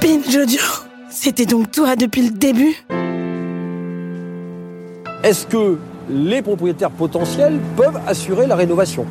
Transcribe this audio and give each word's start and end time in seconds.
Binge 0.00 0.36
audio 0.36 0.60
C'était 1.10 1.46
donc 1.46 1.70
toi 1.70 1.96
depuis 1.96 2.22
le 2.22 2.30
début? 2.30 2.74
Est-ce 5.22 5.46
que 5.46 5.78
les 6.10 6.42
propriétaires 6.42 6.90
potentiels 6.90 7.60
peuvent 7.76 8.00
assurer 8.06 8.46
la 8.46 8.56
rénovation? 8.56 9.06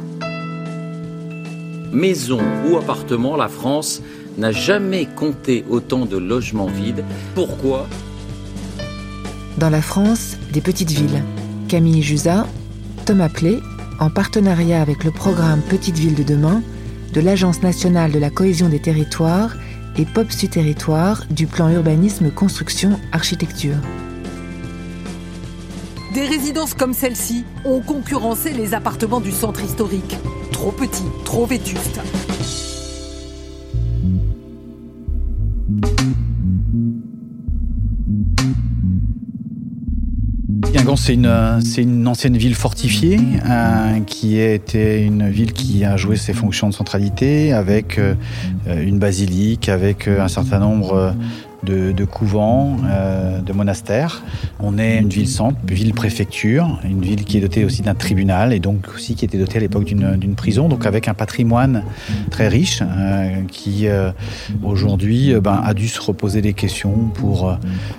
Maison 1.92 2.40
ou 2.68 2.78
appartement, 2.78 3.36
la 3.36 3.48
France 3.48 4.02
n'a 4.38 4.52
jamais 4.52 5.06
compté 5.06 5.64
autant 5.70 6.06
de 6.06 6.18
logements 6.18 6.68
vides. 6.68 7.04
Pourquoi? 7.36 7.88
Dans 9.58 9.70
la 9.70 9.82
France, 9.82 10.38
des 10.54 10.62
petites 10.62 10.92
villes. 10.92 11.24
Camille 11.68 12.02
Jusa, 12.02 12.48
Thomas 13.06 13.30
Plé, 13.30 13.60
en 14.00 14.10
partenariat 14.10 14.82
avec 14.82 15.04
le 15.04 15.12
programme 15.12 15.62
Petites 15.62 15.98
Villes 15.98 16.16
de 16.16 16.24
demain 16.24 16.64
de 17.14 17.22
l'Agence 17.22 17.62
nationale 17.62 18.12
de 18.12 18.20
la 18.20 18.30
cohésion 18.30 18.70
des 18.70 18.80
territoires 18.80 19.56
et 19.98 20.06
POPSU 20.06 20.48
Territoire 20.48 21.24
du 21.30 21.48
plan 21.48 21.70
urbanisme 21.70 22.32
construction 22.32 23.00
architecture. 23.12 23.76
Des 26.14 26.26
résidences 26.26 26.74
comme 26.74 26.94
celle-ci 26.94 27.46
ont 27.66 27.82
concurrencé 27.82 28.52
les 28.52 28.74
appartements 28.74 29.22
du 29.22 29.32
centre 29.32 29.64
historique. 29.64 30.16
Trop 30.52 30.72
petits, 30.72 31.06
trop 31.26 31.46
vétustes. 31.46 32.00
Guingamp, 40.92 41.62
c'est 41.64 41.84
une, 41.84 42.08
ancienne 42.08 42.38
ville 42.38 42.56
fortifiée 42.56 43.20
euh, 43.50 44.00
qui 44.06 44.40
était 44.40 45.04
une 45.04 45.30
ville 45.30 45.54
qui 45.54 45.86
a 45.86 45.96
joué 45.96 46.18
ses 46.18 46.34
fonctions 46.34 46.68
de 46.68 46.74
centralité 46.74 47.54
avec 47.54 47.98
euh, 47.98 48.16
une 48.68 49.00
basilique, 49.00 49.70
avec 49.70 50.08
euh, 50.08 50.22
un 50.22 50.28
certain 50.28 50.60
nombre 50.60 51.14
de, 51.64 52.06
couvents, 52.06 52.78
euh, 52.86 53.40
de 53.40 53.54
monastères. 53.54 54.24
On 54.60 54.78
est 54.78 55.00
une 55.00 55.10
ville-centre, 55.10 55.58
ville-préfecture, 55.68 56.80
une 56.84 57.02
ville 57.02 57.24
qui 57.24 57.38
est 57.38 57.42
dotée 57.42 57.66
aussi 57.66 57.82
d'un 57.82 57.96
tribunal 57.96 58.54
et 58.54 58.60
donc 58.60 58.88
aussi 58.96 59.16
qui 59.16 59.26
était 59.26 59.38
dotée 59.38 59.58
à 59.58 59.62
l'époque 59.62 59.86
d'une 59.86 60.36
prison, 60.36 60.70
donc 60.70 60.86
avec 60.86 61.08
un 61.08 61.14
patrimoine 61.14 61.84
très 62.30 62.48
riche 62.48 62.82
euh, 62.82 63.42
qui 63.50 63.88
euh, 63.88 64.12
aujourd'hui 64.64 65.34
euh, 65.34 65.42
ben, 65.42 65.62
a 65.64 65.74
dû 65.74 65.88
se 65.88 66.02
reposer 66.02 66.42
des 66.42 66.54
questions 66.54 67.10
pour 67.14 67.50
euh, 67.50 67.56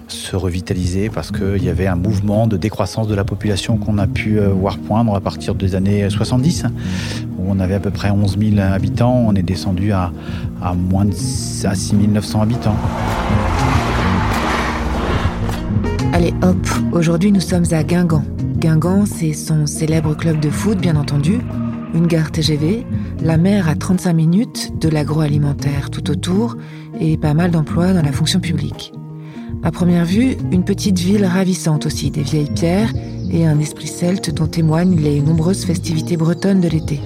se 0.08 0.36
revitaliser 0.36 1.10
parce 1.10 1.30
qu'il 1.30 1.62
y 1.62 1.68
avait 1.68 1.86
un 1.86 1.96
mouvement 1.96 2.46
de 2.46 2.56
décroissance 2.56 3.08
de 3.08 3.14
la 3.14 3.24
population 3.24 3.76
qu'on 3.76 3.98
a 3.98 4.06
pu 4.06 4.38
euh, 4.38 4.48
voir 4.48 4.78
poindre 4.78 5.14
à 5.14 5.20
partir 5.20 5.54
des 5.54 5.74
années 5.74 6.08
70 6.08 6.64
où 7.38 7.44
on 7.48 7.60
avait 7.60 7.74
à 7.74 7.80
peu 7.80 7.90
près 7.90 8.10
11 8.10 8.38
000 8.38 8.60
habitants, 8.60 9.24
on 9.26 9.34
est 9.34 9.42
descendu 9.42 9.92
à, 9.92 10.12
moins 10.74 11.04
de 11.04 11.12
à 11.64 11.74
6 11.74 11.94
900 11.94 12.42
habitants. 12.42 12.76
Allez 16.12 16.34
hop, 16.42 16.56
aujourd'hui 16.92 17.32
nous 17.32 17.40
sommes 17.40 17.64
à 17.70 17.82
Guingamp. 17.82 18.22
Guingamp, 18.58 19.06
c'est 19.06 19.32
son 19.32 19.66
célèbre 19.66 20.14
club 20.14 20.40
de 20.40 20.50
foot, 20.50 20.78
bien 20.78 20.96
entendu, 20.96 21.38
une 21.94 22.06
gare 22.06 22.30
TGV, 22.30 22.84
la 23.22 23.38
mer 23.38 23.66
à 23.66 23.74
35 23.74 24.12
minutes, 24.12 24.78
de 24.78 24.90
l'agroalimentaire 24.90 25.88
tout 25.90 26.10
autour 26.10 26.56
et 27.00 27.16
pas 27.16 27.32
mal 27.32 27.50
d'emplois 27.50 27.94
dans 27.94 28.02
la 28.02 28.12
fonction 28.12 28.40
publique. 28.40 28.92
À 29.62 29.70
première 29.70 30.04
vue, 30.04 30.36
une 30.50 30.64
petite 30.64 30.98
ville 30.98 31.24
ravissante 31.24 31.86
aussi, 31.86 32.10
des 32.10 32.22
vieilles 32.22 32.50
pierres 32.50 32.92
et 33.30 33.46
un 33.46 33.58
esprit 33.58 33.86
celte 33.86 34.34
dont 34.34 34.46
témoignent 34.46 35.00
les 35.00 35.20
nombreuses 35.20 35.64
festivités 35.64 36.18
bretonnes 36.18 36.60
de 36.60 36.68
l'été. 36.68 37.00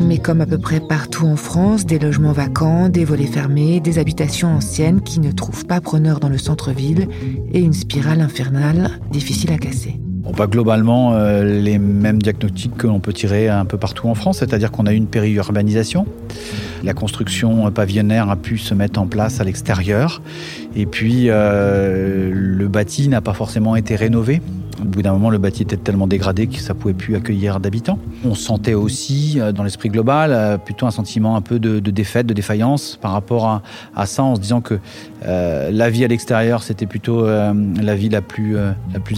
Mais 0.00 0.18
comme 0.18 0.40
à 0.40 0.46
peu 0.46 0.58
près 0.58 0.80
partout 0.80 1.26
en 1.26 1.36
France, 1.36 1.86
des 1.86 1.98
logements 1.98 2.32
vacants, 2.32 2.88
des 2.88 3.04
volets 3.04 3.26
fermés, 3.26 3.80
des 3.80 3.98
habitations 3.98 4.48
anciennes 4.48 5.00
qui 5.00 5.20
ne 5.20 5.30
trouvent 5.30 5.66
pas 5.66 5.80
preneur 5.80 6.20
dans 6.20 6.28
le 6.28 6.38
centre-ville 6.38 7.08
et 7.52 7.60
une 7.60 7.72
spirale 7.72 8.20
infernale 8.20 8.90
difficile 9.10 9.52
à 9.52 9.58
casser. 9.58 9.98
On 10.26 10.32
va 10.32 10.46
globalement 10.46 11.14
euh, 11.14 11.44
les 11.44 11.78
mêmes 11.78 12.20
diagnostics 12.20 12.76
que 12.76 12.86
l'on 12.86 12.98
peut 12.98 13.12
tirer 13.12 13.48
un 13.48 13.66
peu 13.66 13.76
partout 13.76 14.08
en 14.08 14.14
France, 14.14 14.38
c'est-à-dire 14.38 14.70
qu'on 14.70 14.86
a 14.86 14.92
eu 14.92 14.96
une 14.96 15.06
périurbanisation. 15.06 16.06
La 16.82 16.94
construction 16.94 17.70
pavillonnaire 17.70 18.30
a 18.30 18.36
pu 18.36 18.58
se 18.58 18.74
mettre 18.74 19.00
en 19.00 19.06
place 19.06 19.40
à 19.40 19.44
l'extérieur 19.44 20.22
et 20.74 20.86
puis 20.86 21.26
euh, 21.28 22.30
le 22.32 22.68
bâti 22.68 23.08
n'a 23.08 23.20
pas 23.20 23.34
forcément 23.34 23.76
été 23.76 23.96
rénové. 23.96 24.40
Au 24.84 24.86
bout 24.86 25.02
d'un 25.02 25.12
moment, 25.12 25.30
le 25.30 25.38
bâti 25.38 25.62
était 25.62 25.78
tellement 25.78 26.06
dégradé 26.06 26.46
que 26.46 26.58
ça 26.58 26.74
pouvait 26.74 26.94
plus 26.94 27.16
accueillir 27.16 27.58
d'habitants. 27.58 27.98
On 28.22 28.34
sentait 28.34 28.74
aussi, 28.74 29.40
euh, 29.40 29.50
dans 29.50 29.62
l'esprit 29.62 29.88
global, 29.88 30.30
euh, 30.32 30.58
plutôt 30.58 30.86
un 30.86 30.90
sentiment 30.90 31.36
un 31.36 31.40
peu 31.40 31.58
de, 31.58 31.78
défaite, 31.78 32.26
de 32.26 32.34
défaillance 32.34 32.98
par 33.00 33.12
rapport 33.12 33.62
à, 33.94 34.06
ça, 34.06 34.22
en 34.22 34.36
se 34.36 34.40
disant 34.40 34.60
que 34.60 34.78
euh, 35.24 35.70
la 35.70 35.88
vie 35.88 36.04
à 36.04 36.08
l'extérieur, 36.08 36.62
c'était 36.62 36.84
plutôt 36.86 37.24
la 37.24 37.94
vie 37.94 38.10
la 38.10 38.20
plus, 38.20 38.58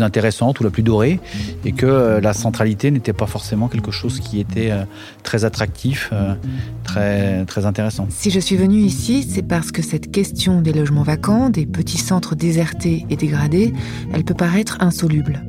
intéressante 0.01 0.61
ou 0.61 0.65
la 0.65 0.71
plus 0.71 0.83
dorée, 0.83 1.19
et 1.65 1.73
que 1.73 2.21
la 2.23 2.33
centralité 2.33 2.91
n'était 2.91 3.13
pas 3.13 3.27
forcément 3.27 3.69
quelque 3.69 3.91
chose 3.91 4.21
qui 4.21 4.39
était 4.39 4.73
très 5.23 5.45
attractif, 5.45 6.13
très, 6.85 7.45
très 7.47 7.67
intéressant. 7.67 8.07
Si 8.11 8.31
je 8.31 8.39
suis 8.39 8.57
venue 8.57 8.81
ici, 8.81 9.27
c'est 9.29 9.43
parce 9.43 9.73
que 9.73 9.83
cette 9.83 10.13
question 10.13 10.61
des 10.61 10.73
logements 10.73 11.03
vacants, 11.03 11.51
des 11.51 11.67
petits 11.67 11.99
centres 11.99 12.35
désertés 12.35 13.07
et 13.11 13.17
dégradés, 13.17 13.73
elle 14.13 14.25
peut 14.25 14.35
paraître 14.35 14.77
insoluble. 14.81 15.43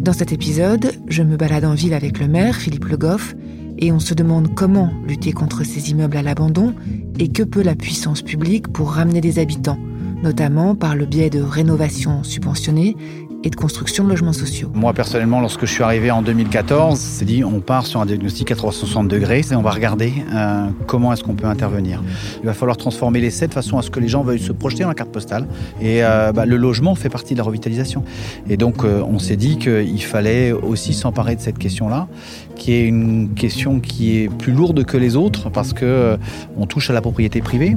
Dans 0.00 0.12
cet 0.12 0.32
épisode, 0.32 0.92
je 1.08 1.22
me 1.22 1.36
balade 1.36 1.64
en 1.64 1.74
ville 1.74 1.92
avec 1.92 2.20
le 2.20 2.28
maire, 2.28 2.56
Philippe 2.56 2.84
Le 2.84 2.96
Goff, 2.96 3.34
et 3.78 3.90
on 3.90 3.98
se 3.98 4.14
demande 4.14 4.54
comment 4.54 4.90
lutter 5.06 5.32
contre 5.32 5.64
ces 5.64 5.90
immeubles 5.90 6.16
à 6.16 6.22
l'abandon 6.22 6.74
et 7.18 7.28
que 7.28 7.42
peut 7.42 7.62
la 7.62 7.74
puissance 7.74 8.22
publique 8.22 8.68
pour 8.68 8.92
ramener 8.92 9.20
des 9.20 9.40
habitants, 9.40 9.78
notamment 10.22 10.76
par 10.76 10.94
le 10.94 11.04
biais 11.04 11.30
de 11.30 11.40
rénovations 11.40 12.22
subventionnées 12.22 12.96
et 13.44 13.50
de 13.50 13.56
construction 13.56 14.04
de 14.04 14.08
logements 14.08 14.32
sociaux. 14.32 14.70
Moi 14.74 14.92
personnellement, 14.92 15.40
lorsque 15.40 15.64
je 15.64 15.72
suis 15.72 15.82
arrivé 15.82 16.10
en 16.10 16.22
2014, 16.22 16.98
c'est 16.98 17.24
dit 17.24 17.44
on 17.44 17.60
part 17.60 17.86
sur 17.86 18.00
un 18.00 18.06
diagnostic 18.06 18.50
à 18.50 18.56
360 18.56 19.08
degrés 19.08 19.42
et 19.50 19.54
on 19.54 19.62
va 19.62 19.70
regarder 19.70 20.12
euh, 20.34 20.66
comment 20.86 21.12
est-ce 21.12 21.22
qu'on 21.22 21.34
peut 21.34 21.46
intervenir. 21.46 22.02
Il 22.40 22.46
va 22.46 22.54
falloir 22.54 22.76
transformer 22.76 23.20
l'essai 23.20 23.46
de 23.46 23.54
façon 23.54 23.78
à 23.78 23.82
ce 23.82 23.90
que 23.90 24.00
les 24.00 24.08
gens 24.08 24.22
veuillent 24.22 24.40
se 24.40 24.52
projeter 24.52 24.82
dans 24.82 24.88
la 24.88 24.94
carte 24.94 25.12
postale 25.12 25.46
et 25.80 26.02
euh, 26.02 26.32
bah, 26.32 26.46
le 26.46 26.56
logement 26.56 26.94
fait 26.94 27.08
partie 27.08 27.34
de 27.34 27.38
la 27.38 27.44
revitalisation. 27.44 28.02
Et 28.48 28.56
donc 28.56 28.84
euh, 28.84 29.02
on 29.08 29.18
s'est 29.18 29.36
dit 29.36 29.58
qu'il 29.58 30.02
fallait 30.02 30.52
aussi 30.52 30.92
s'emparer 30.92 31.36
de 31.36 31.40
cette 31.40 31.58
question-là, 31.58 32.08
qui 32.56 32.72
est 32.72 32.84
une 32.84 33.34
question 33.34 33.80
qui 33.80 34.18
est 34.18 34.28
plus 34.28 34.52
lourde 34.52 34.84
que 34.84 34.96
les 34.96 35.16
autres 35.16 35.50
parce 35.50 35.72
que 35.72 36.18
on 36.56 36.66
touche 36.66 36.90
à 36.90 36.92
la 36.92 37.00
propriété 37.00 37.40
privée. 37.40 37.76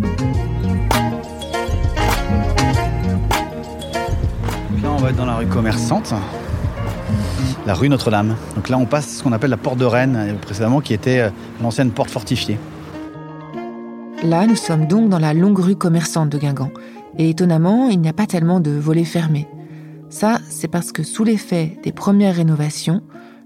On 5.02 5.06
va 5.06 5.10
être 5.10 5.18
dans 5.18 5.26
la 5.26 5.38
rue 5.38 5.48
commerçante, 5.48 6.14
la 7.66 7.74
rue 7.74 7.90
Notre-Dame. 7.90 8.36
Donc 8.56 8.70
là, 8.70 8.78
on 8.78 8.86
passe 8.86 9.18
ce 9.18 9.24
qu'on 9.24 9.32
appelle 9.32 9.50
la 9.50 9.58
porte 9.58 9.80
de 9.80 9.86
Rennes, 9.86 10.16
euh, 10.16 10.34
précédemment, 10.36 10.80
qui 10.80 10.94
était 10.94 11.22
euh, 11.22 11.30
l'ancienne 11.60 11.90
porte 11.90 12.12
fortifiée. 12.12 12.60
Là, 14.24 14.46
nous 14.46 14.56
sommes 14.56 14.86
donc 14.86 15.10
dans 15.10 15.18
la 15.18 15.34
longue 15.34 15.58
rue 15.58 15.76
commerçante 15.76 16.30
de 16.30 16.38
Guingamp. 16.38 16.70
Et 17.18 17.32
étonnamment, 17.32 17.90
il 17.90 18.00
n'y 18.00 18.10
a 18.10 18.14
pas 18.14 18.28
tellement 18.28 18.60
de 18.60 18.70
volets 18.70 19.04
fermés. 19.04 19.48
Ça, 20.12 20.38
c'est 20.50 20.68
parce 20.68 20.92
que 20.92 21.02
sous 21.02 21.24
l'effet 21.24 21.80
des 21.84 21.92
premières 21.92 22.36
rénovations, 22.36 23.02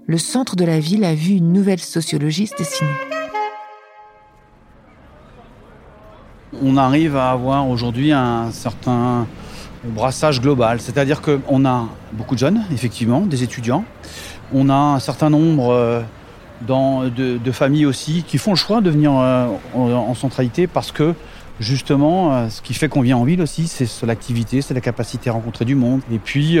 le 0.06 0.18
centre 0.18 0.56
de 0.56 0.64
la 0.66 0.78
ville 0.78 1.04
a 1.04 1.14
vu 1.14 1.36
une 1.36 1.54
nouvelle 1.54 1.80
sociologie 1.80 2.48
se 2.48 2.56
dessiner. 2.56 2.90
On 6.62 6.76
arrive 6.76 7.16
à 7.16 7.30
avoir 7.30 7.66
aujourd'hui 7.66 8.12
un 8.12 8.50
certain 8.50 9.26
brassage 9.90 10.40
global, 10.40 10.80
c'est-à-dire 10.80 11.20
qu'on 11.22 11.64
a 11.64 11.86
beaucoup 12.12 12.34
de 12.34 12.40
jeunes, 12.40 12.62
effectivement, 12.72 13.20
des 13.20 13.42
étudiants. 13.42 13.84
On 14.52 14.68
a 14.68 14.74
un 14.74 15.00
certain 15.00 15.30
nombre 15.30 15.70
euh, 15.70 17.10
de, 17.10 17.52
familles 17.52 17.86
aussi 17.86 18.24
qui 18.26 18.38
font 18.38 18.52
le 18.52 18.56
choix 18.56 18.80
de 18.80 18.90
venir 18.90 19.12
euh, 19.12 19.46
en, 19.74 19.90
en, 19.90 20.14
centralité 20.14 20.66
parce 20.66 20.92
que 20.92 21.14
justement, 21.60 22.34
euh, 22.34 22.48
ce 22.48 22.62
qui 22.62 22.74
fait 22.74 22.88
qu'on 22.88 23.02
vient 23.02 23.16
en 23.16 23.24
ville 23.24 23.42
aussi, 23.42 23.66
c'est 23.66 24.06
l'activité, 24.06 24.62
c'est 24.62 24.74
la 24.74 24.80
capacité 24.80 25.30
à 25.30 25.32
rencontrer 25.32 25.64
du 25.64 25.74
monde. 25.74 26.00
Et 26.12 26.18
puis, 26.18 26.58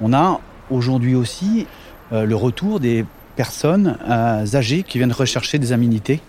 on 0.00 0.12
a 0.12 0.40
aujourd'hui 0.70 1.14
aussi 1.14 1.66
le 2.12 2.34
retour 2.34 2.80
des 2.80 3.04
personnes 3.40 3.96
euh, 4.06 4.44
âgées 4.52 4.82
qui 4.82 4.98
viennent 4.98 5.12
rechercher 5.12 5.58
des 5.58 5.72
aménités, 5.72 6.20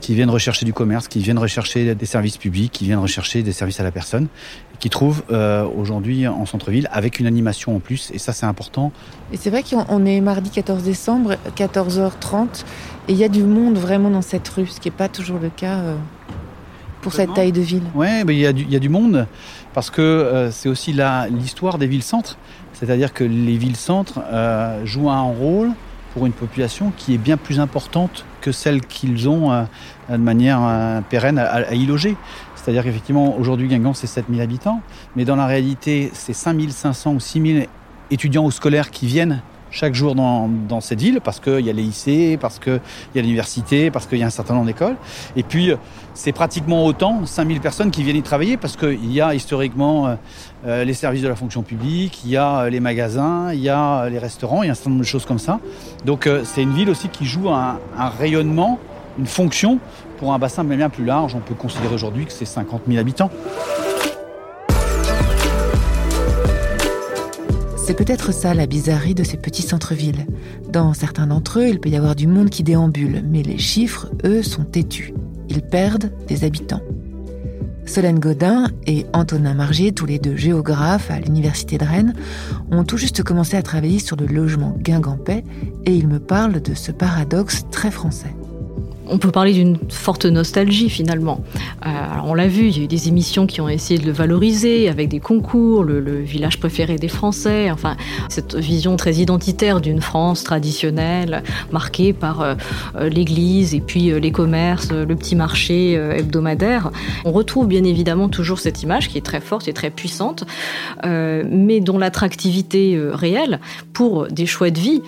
qui 0.00 0.14
viennent 0.14 0.30
rechercher 0.30 0.64
du 0.64 0.72
commerce, 0.72 1.08
qui 1.08 1.18
viennent 1.18 1.40
rechercher 1.40 1.96
des 1.96 2.06
services 2.06 2.36
publics, 2.36 2.70
qui 2.70 2.84
viennent 2.84 3.00
rechercher 3.00 3.42
des 3.42 3.50
services 3.50 3.80
à 3.80 3.82
la 3.82 3.90
personne, 3.90 4.28
qui 4.78 4.88
trouvent 4.88 5.24
euh, 5.32 5.64
aujourd'hui 5.64 6.28
en 6.28 6.46
centre-ville 6.46 6.88
avec 6.92 7.18
une 7.18 7.26
animation 7.26 7.74
en 7.74 7.80
plus. 7.80 8.12
Et 8.14 8.18
ça, 8.18 8.32
c'est 8.32 8.46
important. 8.46 8.92
Et 9.32 9.36
c'est 9.36 9.50
vrai 9.50 9.64
qu'on 9.64 10.06
est 10.06 10.20
mardi 10.20 10.48
14 10.48 10.84
décembre, 10.84 11.34
14h30, 11.56 12.62
et 13.08 13.14
il 13.14 13.16
y 13.16 13.24
a 13.24 13.28
du 13.28 13.42
monde 13.42 13.76
vraiment 13.76 14.10
dans 14.10 14.22
cette 14.22 14.48
rue, 14.48 14.68
ce 14.68 14.78
qui 14.78 14.86
n'est 14.90 14.96
pas 14.96 15.08
toujours 15.08 15.40
le 15.40 15.50
cas. 15.50 15.78
Euh 15.78 15.96
pour 17.00 17.14
cette 17.14 17.32
taille 17.32 17.50
de 17.50 17.62
ville 17.62 17.84
Oui, 17.94 18.08
il 18.28 18.32
y, 18.32 18.42
y, 18.42 18.76
a 18.76 18.78
du 18.78 18.90
monde 18.90 19.26
parce 19.72 19.88
que 19.88 20.02
euh, 20.02 20.50
c'est 20.50 20.68
aussi 20.68 20.94
l'histoire 21.30 21.78
des 21.78 21.86
villes-centres. 21.86 22.36
C'est-à-dire 22.74 23.14
que 23.14 23.24
les 23.24 23.56
villes-centres 23.56 24.20
euh, 24.30 24.84
jouent 24.84 25.08
un 25.08 25.22
rôle 25.22 25.70
pour 26.12 26.26
une 26.26 26.32
population 26.32 26.92
qui 26.96 27.14
est 27.14 27.18
bien 27.18 27.36
plus 27.36 27.60
importante 27.60 28.24
que 28.40 28.52
celle 28.52 28.80
qu'ils 28.80 29.28
ont 29.28 29.52
euh, 29.52 29.64
de 30.10 30.16
manière 30.16 30.60
euh, 30.62 31.00
pérenne 31.08 31.38
à, 31.38 31.74
y 31.74 31.86
loger. 31.86 32.16
C'est-à-dire 32.56 32.84
qu'effectivement, 32.84 33.38
aujourd'hui, 33.38 33.68
Guingamp, 33.68 33.94
c'est 33.94 34.06
7000 34.06 34.40
habitants, 34.40 34.80
mais 35.16 35.24
dans 35.24 35.36
la 35.36 35.46
réalité, 35.46 36.10
c'est 36.12 36.32
5500 36.32 37.14
ou 37.14 37.20
6000 37.20 37.66
étudiants 38.10 38.44
ou 38.44 38.50
scolaires 38.50 38.90
qui 38.90 39.06
viennent 39.06 39.42
chaque 39.70 39.94
jour 39.94 40.14
dans, 40.14 40.48
dans 40.48 40.80
cette 40.80 41.00
ville 41.00 41.20
parce 41.22 41.40
qu'il 41.40 41.60
y 41.60 41.70
a 41.70 41.72
les 41.72 41.82
lycées, 41.82 42.38
parce 42.40 42.58
qu'il 42.58 42.80
y 43.14 43.18
a 43.18 43.22
l'université, 43.22 43.90
parce 43.90 44.06
qu'il 44.06 44.18
y 44.18 44.22
a 44.22 44.26
un 44.26 44.30
certain 44.30 44.54
nombre 44.54 44.66
d'écoles. 44.66 44.96
Et 45.36 45.42
puis, 45.42 45.72
c'est 46.14 46.32
pratiquement 46.32 46.84
autant, 46.84 47.24
5000 47.24 47.60
personnes 47.60 47.90
qui 47.90 48.02
viennent 48.02 48.16
y 48.16 48.22
travailler 48.22 48.56
parce 48.56 48.76
qu'il 48.76 49.12
y 49.12 49.20
a 49.20 49.34
historiquement 49.34 50.06
euh, 50.06 50.14
euh, 50.66 50.84
les 50.84 50.94
services 50.94 51.22
de 51.22 51.28
la 51.28 51.36
fonction 51.36 51.62
publique, 51.62 52.22
il 52.24 52.30
y 52.30 52.36
a 52.36 52.60
euh, 52.60 52.70
les 52.70 52.80
magasins, 52.80 53.52
il 53.52 53.60
y 53.60 53.68
a 53.68 54.08
les 54.08 54.18
restaurants, 54.18 54.62
il 54.62 54.66
y 54.66 54.68
a 54.68 54.72
un 54.72 54.74
certain 54.74 54.90
nombre 54.90 55.02
de 55.02 55.06
choses 55.06 55.24
comme 55.24 55.38
ça. 55.38 55.60
Donc, 56.04 56.28
c'est 56.44 56.62
une 56.62 56.72
ville 56.72 56.90
aussi 56.90 57.08
qui 57.08 57.24
joue 57.24 57.48
un, 57.48 57.78
un 57.96 58.08
rayonnement, 58.08 58.78
une 59.18 59.26
fonction 59.26 59.78
pour 60.18 60.32
un 60.32 60.38
bassin 60.38 60.64
bien 60.64 60.90
plus 60.90 61.04
large. 61.04 61.34
On 61.34 61.40
peut 61.40 61.54
considérer 61.54 61.94
aujourd'hui 61.94 62.26
que 62.26 62.32
c'est 62.32 62.44
50 62.44 62.82
000 62.86 62.98
habitants. 62.98 63.30
C'est 67.90 67.96
peut-être 67.96 68.32
ça 68.32 68.54
la 68.54 68.66
bizarrerie 68.66 69.16
de 69.16 69.24
ces 69.24 69.36
petits 69.36 69.62
centres-villes. 69.62 70.24
Dans 70.68 70.94
certains 70.94 71.26
d'entre 71.26 71.58
eux, 71.58 71.66
il 71.66 71.80
peut 71.80 71.88
y 71.88 71.96
avoir 71.96 72.14
du 72.14 72.28
monde 72.28 72.48
qui 72.48 72.62
déambule, 72.62 73.24
mais 73.28 73.42
les 73.42 73.58
chiffres, 73.58 74.12
eux, 74.24 74.44
sont 74.44 74.62
têtus. 74.62 75.12
Ils 75.48 75.60
perdent 75.60 76.12
des 76.28 76.44
habitants. 76.44 76.82
Solène 77.86 78.20
Godin 78.20 78.68
et 78.86 79.06
Antonin 79.12 79.54
Margier, 79.54 79.90
tous 79.90 80.06
les 80.06 80.20
deux 80.20 80.36
géographes 80.36 81.10
à 81.10 81.18
l'Université 81.18 81.78
de 81.78 81.84
Rennes, 81.84 82.14
ont 82.70 82.84
tout 82.84 82.96
juste 82.96 83.24
commencé 83.24 83.56
à 83.56 83.62
travailler 83.62 83.98
sur 83.98 84.14
le 84.14 84.26
logement 84.26 84.76
guingampais 84.78 85.42
et 85.84 85.92
ils 85.92 86.06
me 86.06 86.20
parlent 86.20 86.62
de 86.62 86.74
ce 86.74 86.92
paradoxe 86.92 87.64
très 87.72 87.90
français 87.90 88.36
on 89.10 89.18
peut 89.18 89.30
parler 89.30 89.52
d'une 89.52 89.76
forte 89.88 90.24
nostalgie 90.24 90.88
finalement. 90.88 91.42
Euh, 91.86 91.90
on 92.24 92.34
l'a 92.34 92.46
vu, 92.46 92.68
il 92.68 92.78
y 92.78 92.80
a 92.80 92.84
eu 92.84 92.86
des 92.86 93.08
émissions 93.08 93.46
qui 93.46 93.60
ont 93.60 93.68
essayé 93.68 93.98
de 93.98 94.06
le 94.06 94.12
valoriser 94.12 94.88
avec 94.88 95.08
des 95.08 95.20
concours, 95.20 95.84
le, 95.84 96.20
village 96.20 96.60
préféré 96.60 96.96
des 96.96 97.08
Français, 97.08 97.70
enfin 97.70 97.96
cette 98.28 98.54
vision 98.54 98.96
très 98.96 99.14
identitaire 99.14 99.80
d'une 99.80 100.00
France 100.00 100.44
traditionnelle, 100.44 101.42
marquée 101.72 102.12
par 102.12 102.40
euh, 102.40 102.54
euh, 102.96 103.08
l'église 103.08 103.74
et 103.74 103.80
puis 103.80 104.12
les 104.20 104.32
commerces, 104.32 104.90
le 104.92 105.16
petit 105.16 105.34
marché 105.34 105.92
hebdomadaire. 105.92 106.90
On 107.24 107.32
retrouve 107.32 107.66
bien 107.66 107.84
évidemment 107.84 108.28
toujours 108.28 108.58
cette 108.58 108.82
image 108.82 109.08
qui 109.08 109.18
est 109.18 109.24
très 109.24 109.40
forte 109.40 109.66
et 109.68 109.72
très 109.72 109.90
puissante, 109.90 110.44
mais 111.04 111.80
dont 111.80 111.98
l'attractivité 111.98 112.98
réelle 113.12 113.60
pour 113.92 114.28
des 114.28 114.46
choix 114.46 114.70
de 114.70 114.78
vie 114.78 115.02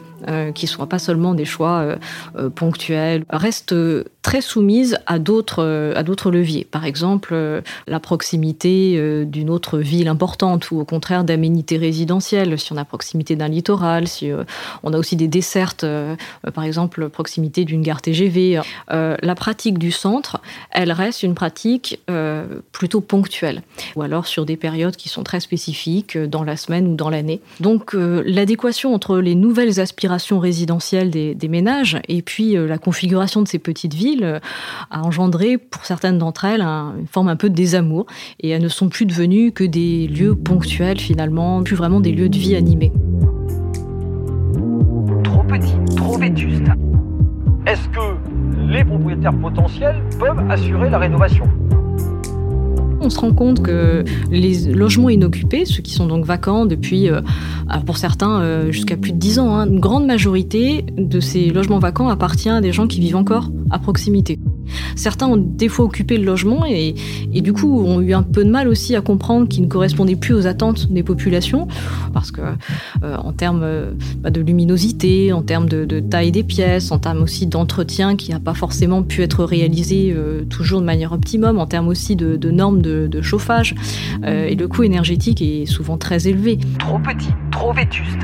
qui 0.52 0.66
ne 0.66 0.68
soient 0.68 0.88
pas 0.88 0.98
seulement 0.98 1.34
des 1.34 1.44
choix 1.44 1.80
euh, 1.80 1.96
euh, 2.36 2.50
ponctuels, 2.50 3.24
restent 3.30 3.74
très 4.22 4.40
soumises 4.40 4.98
à 5.06 5.18
d'autres 5.18 5.92
à 5.94 6.02
d'autres 6.02 6.30
leviers. 6.30 6.66
Par 6.70 6.84
exemple, 6.84 7.34
la 7.86 8.00
proximité 8.00 9.24
d'une 9.26 9.50
autre 9.50 9.78
ville 9.78 10.08
importante 10.08 10.70
ou 10.70 10.80
au 10.80 10.84
contraire 10.84 11.24
d'aménités 11.24 11.76
résidentielles, 11.76 12.58
si 12.58 12.72
on 12.72 12.76
a 12.76 12.84
proximité 12.84 13.36
d'un 13.36 13.48
littoral, 13.48 14.08
si 14.08 14.30
on 14.82 14.92
a 14.92 14.98
aussi 14.98 15.16
des 15.16 15.28
dessertes, 15.28 15.84
par 16.54 16.64
exemple 16.64 17.08
proximité 17.08 17.64
d'une 17.64 17.82
gare 17.82 18.00
TGV. 18.00 18.60
la 18.90 19.34
pratique 19.34 19.78
du 19.78 19.90
centre, 19.90 20.40
elle 20.70 20.92
reste 20.92 21.22
une 21.22 21.34
pratique 21.34 22.00
plutôt 22.72 23.00
ponctuelle, 23.00 23.62
ou 23.96 24.02
alors 24.02 24.26
sur 24.26 24.46
des 24.46 24.56
périodes 24.56 24.96
qui 24.96 25.08
sont 25.08 25.24
très 25.24 25.40
spécifiques 25.40 26.16
dans 26.16 26.44
la 26.44 26.56
semaine 26.56 26.86
ou 26.86 26.94
dans 26.94 27.10
l'année. 27.10 27.40
Donc 27.60 27.94
l'adéquation 27.94 28.94
entre 28.94 29.18
les 29.18 29.34
nouvelles 29.34 29.80
aspirations 29.80 30.38
résidentielle 30.38 31.10
des, 31.10 31.48
ménages 31.48 32.00
et 32.08 32.22
puis 32.22 32.56
euh, 32.56 32.66
la 32.66 32.78
configuration 32.78 33.42
de 33.42 33.48
ces 33.48 33.58
petites 33.58 33.94
villes 33.94 34.11
a 34.22 35.02
engendré 35.02 35.58
pour 35.58 35.84
certaines 35.84 36.18
d'entre 36.18 36.44
elles 36.44 36.62
une 36.62 37.06
forme 37.06 37.28
un 37.28 37.36
peu 37.36 37.48
de 37.48 37.54
désamour 37.54 38.06
et 38.40 38.50
elles 38.50 38.62
ne 38.62 38.68
sont 38.68 38.88
plus 38.88 39.06
devenues 39.06 39.52
que 39.52 39.64
des 39.64 40.06
lieux 40.08 40.34
ponctuels 40.34 41.00
finalement, 41.00 41.62
plus 41.62 41.76
vraiment 41.76 42.00
des 42.00 42.12
lieux 42.12 42.28
de 42.28 42.38
vie 42.38 42.56
animés. 42.56 42.92
Trop 45.24 45.42
petit, 45.44 45.76
trop 45.96 46.18
vétuste. 46.18 46.66
Est-ce 47.66 47.88
que 47.88 48.70
les 48.72 48.84
propriétaires 48.84 49.38
potentiels 49.38 50.02
peuvent 50.18 50.50
assurer 50.50 50.90
la 50.90 50.98
rénovation? 50.98 51.44
On 53.02 53.10
se 53.10 53.18
rend 53.18 53.32
compte 53.32 53.62
que 53.62 54.04
les 54.30 54.72
logements 54.72 55.08
inoccupés, 55.08 55.64
ceux 55.64 55.82
qui 55.82 55.92
sont 55.92 56.06
donc 56.06 56.24
vacants 56.24 56.66
depuis, 56.66 57.08
euh, 57.08 57.20
pour 57.86 57.96
certains, 57.96 58.40
euh, 58.40 58.70
jusqu'à 58.70 58.96
plus 58.96 59.12
de 59.12 59.18
10 59.18 59.38
ans, 59.38 59.56
hein, 59.56 59.66
une 59.68 59.80
grande 59.80 60.06
majorité 60.06 60.84
de 60.96 61.20
ces 61.20 61.50
logements 61.50 61.78
vacants 61.78 62.08
appartient 62.08 62.48
à 62.48 62.60
des 62.60 62.72
gens 62.72 62.86
qui 62.86 63.00
vivent 63.00 63.16
encore 63.16 63.50
à 63.70 63.78
proximité. 63.78 64.38
Certains 64.96 65.26
ont 65.26 65.36
des 65.36 65.68
fois 65.68 65.84
occupé 65.84 66.16
le 66.16 66.24
logement 66.24 66.64
et, 66.66 66.94
du 67.42 67.52
coup 67.52 67.84
ont 67.84 68.00
eu 68.00 68.14
un 68.14 68.22
peu 68.22 68.44
de 68.44 68.50
mal 68.50 68.68
aussi 68.68 68.94
à 68.94 69.00
comprendre 69.00 69.48
qu'ils 69.48 69.64
ne 69.64 69.68
correspondaient 69.68 70.14
plus 70.14 70.32
aux 70.34 70.46
attentes 70.46 70.92
des 70.92 71.02
populations 71.02 71.66
parce 72.12 72.30
que 72.30 72.40
euh, 73.02 73.16
en 73.16 73.32
termes 73.32 73.66
bah, 74.18 74.30
de 74.30 74.40
luminosité, 74.40 75.32
en 75.32 75.42
termes 75.42 75.68
de, 75.68 76.00
taille 76.00 76.30
des 76.30 76.44
pièces, 76.44 76.92
en 76.92 76.98
termes 76.98 77.22
aussi 77.22 77.46
d'entretien 77.46 78.14
qui 78.14 78.30
n'a 78.30 78.38
pas 78.38 78.54
forcément 78.54 79.02
pu 79.02 79.22
être 79.22 79.44
réalisé 79.44 80.14
toujours 80.48 80.80
de 80.80 80.86
manière 80.86 81.12
optimum, 81.12 81.58
en 81.58 81.66
termes 81.66 81.88
aussi 81.88 82.14
de, 82.14 82.36
de 82.36 82.50
normes 82.50 82.80
de 82.80 82.92
de, 83.08 83.22
chauffage 83.22 83.74
euh, 84.24 84.46
et 84.46 84.54
le 84.54 84.68
coût 84.68 84.82
énergétique 84.82 85.42
est 85.42 85.66
souvent 85.66 85.96
très 85.96 86.28
élevé. 86.28 86.58
Trop 86.78 86.98
petit, 86.98 87.30
trop 87.50 87.72
vétuste. 87.72 88.18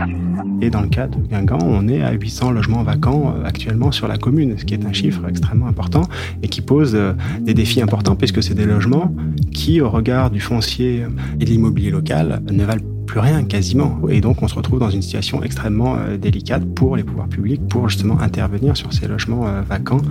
Et 0.60 0.70
dans 0.70 0.80
le 0.80 0.88
cas 0.88 1.06
de 1.06 1.16
Guingamp, 1.16 1.58
on 1.62 1.88
est 1.88 2.02
à 2.02 2.12
800 2.12 2.50
logements 2.50 2.82
vacants 2.82 3.34
euh, 3.36 3.44
actuellement 3.44 3.92
sur 3.92 4.08
la 4.08 4.18
commune, 4.18 4.58
ce 4.58 4.64
qui 4.64 4.74
est 4.74 4.84
un 4.84 4.92
chiffre 4.92 5.22
extrêmement 5.28 5.66
important 5.66 6.02
et 6.42 6.48
qui 6.48 6.60
pose 6.60 6.94
euh, 6.94 7.12
des 7.40 7.54
défis 7.54 7.82
importants 7.82 8.16
puisque 8.16 8.42
c'est 8.42 8.54
des 8.54 8.64
logements 8.64 9.14
qui, 9.52 9.80
au 9.80 9.90
regard 9.90 10.30
du 10.30 10.40
foncier 10.40 11.06
et 11.40 11.44
de 11.44 11.50
l'immobilier 11.50 11.90
local, 11.90 12.42
ne 12.50 12.64
valent 12.64 12.82
plus 13.06 13.20
rien 13.20 13.42
quasiment. 13.44 13.98
Et 14.10 14.20
donc 14.20 14.42
on 14.42 14.48
se 14.48 14.54
retrouve 14.54 14.78
dans 14.78 14.90
une 14.90 15.00
situation 15.00 15.42
extrêmement 15.42 15.96
euh, 15.96 16.16
délicate 16.16 16.64
pour 16.74 16.96
les 16.96 17.04
pouvoirs 17.04 17.28
publics 17.28 17.66
pour 17.68 17.88
justement 17.88 18.20
intervenir 18.20 18.76
sur 18.76 18.92
ces 18.92 19.08
logements 19.08 19.46
euh, 19.46 19.62
vacants 19.62 20.02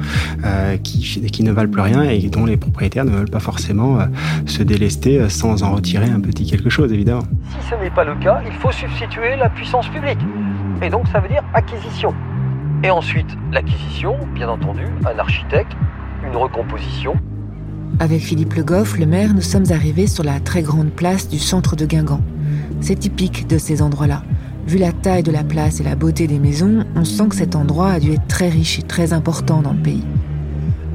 qui, 0.84 1.02
qui 1.02 1.44
ne 1.44 1.52
valent 1.52 1.70
plus 1.72 1.82
rien 1.82 2.04
et 2.04 2.20
dont 2.30 2.46
les 2.46 2.58
propriétaires 2.58 3.06
ne 3.06 3.12
veulent 3.12 3.30
pas 3.30 3.40
forcément 3.40 4.00
se 4.46 4.64
délester 4.64 5.30
sans 5.30 5.64
en 5.64 5.74
retirer 5.74 6.10
un 6.10 6.20
petit 6.20 6.46
quelque 6.46 6.70
chose 6.70 6.92
évidemment. 6.92 7.24
Si 7.50 7.70
ce 7.70 7.76
n'est 7.76 7.90
pas 7.90 8.04
le 8.04 8.16
cas, 8.16 8.42
il 8.46 8.54
faut 8.54 8.72
substituer 8.72 9.36
la 9.36 9.50
puissance 9.50 9.88
publique. 9.90 10.20
Et 10.82 10.90
donc 10.90 11.08
ça 11.12 11.20
veut 11.20 11.30
dire 11.30 11.44
acquisition. 11.54 12.14
Et 12.84 12.92
ensuite, 12.92 13.36
l'acquisition, 13.52 14.16
bien 14.36 14.50
entendu, 14.50 14.84
un 15.06 15.18
architecte, 15.18 15.76
une 16.28 16.36
recomposition. 16.36 17.16
Avec 18.00 18.22
Philippe 18.22 18.54
Le 18.56 18.64
Goff, 18.64 18.98
le 18.98 19.06
maire, 19.06 19.34
nous 19.34 19.42
sommes 19.42 19.72
arrivés 19.72 20.08
sur 20.08 20.24
la 20.24 20.40
très 20.40 20.62
grande 20.62 20.92
place 20.92 21.28
du 21.30 21.40
centre 21.40 21.76
de 21.76 21.86
Guingamp. 21.86 22.22
C'est 22.82 23.00
typique 23.00 23.48
de 23.48 23.58
ces 23.58 23.82
endroits-là. 23.82 24.24
Vu 24.68 24.78
la 24.78 24.92
taille 24.92 25.24
de 25.24 25.32
la 25.32 25.44
place 25.44 25.80
et 25.80 25.84
la 25.84 25.96
beauté 25.96 26.28
des 26.28 26.40
maisons, 26.40 26.86
on 26.96 27.06
sent 27.06 27.30
que 27.30 27.36
cet 27.36 27.56
endroit 27.56 27.92
a 27.92 28.00
dû 28.00 28.12
être 28.12 28.28
très 28.28 28.50
riche 28.50 28.80
et 28.80 28.84
très 28.84 29.14
important 29.14 29.62
dans 29.62 29.72
le 29.72 29.82
pays. 29.82 30.04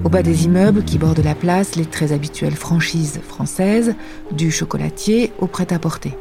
Au 0.05 0.11
bas 0.11 0.23
des 0.23 0.45
immeubles 0.45 0.85
qui 0.85 0.99
bordent 0.99 1.25
la 1.25 1.35
place, 1.35 1.77
les 1.77 1.87
très 1.87 2.13
habituelles 2.13 2.57
franchises 2.57 3.21
françaises, 3.27 3.95
du 4.33 4.51
chocolatier 4.51 5.33
au 5.39 5.47
prêt-à-porter. 5.47 6.15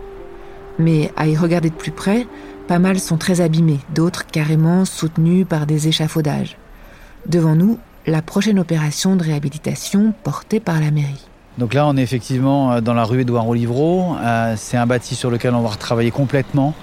Mais 0.80 1.12
à 1.18 1.28
y 1.28 1.36
regarder 1.36 1.70
de 1.70 1.76
plus 1.76 1.92
près, 1.92 2.26
pas 2.68 2.80
mal 2.80 3.00
sont 3.00 3.18
très 3.18 3.42
abîmés, 3.42 3.80
d'autres 3.94 4.26
carrément 4.26 4.86
soutenus 4.86 5.46
par 5.46 5.66
des 5.66 5.90
échafaudages. 5.90 6.58
Devant 7.28 7.56
nous, 7.56 7.78
la 8.08 8.22
prochaine 8.22 8.60
opération 8.60 9.16
de 9.16 9.24
réhabilitation 9.24 10.14
portée 10.24 10.60
par 10.60 10.80
la 10.80 10.92
mairie. 10.92 11.26
Donc 11.58 11.74
là, 11.74 11.86
on 11.88 11.98
est 11.98 12.02
effectivement 12.02 12.74
euh, 12.74 12.82
dans 12.82 12.94
la 12.94 13.04
rue 13.04 13.22
Édouard 13.22 13.48
Olivreau. 13.48 14.16
Euh, 14.22 14.56
c'est 14.58 14.78
un 14.78 14.88
bâti 14.88 15.16
sur 15.16 15.30
lequel 15.30 15.54
on 15.54 15.62
va 15.62 15.70
retravailler 15.70 16.12
complètement. 16.12 16.74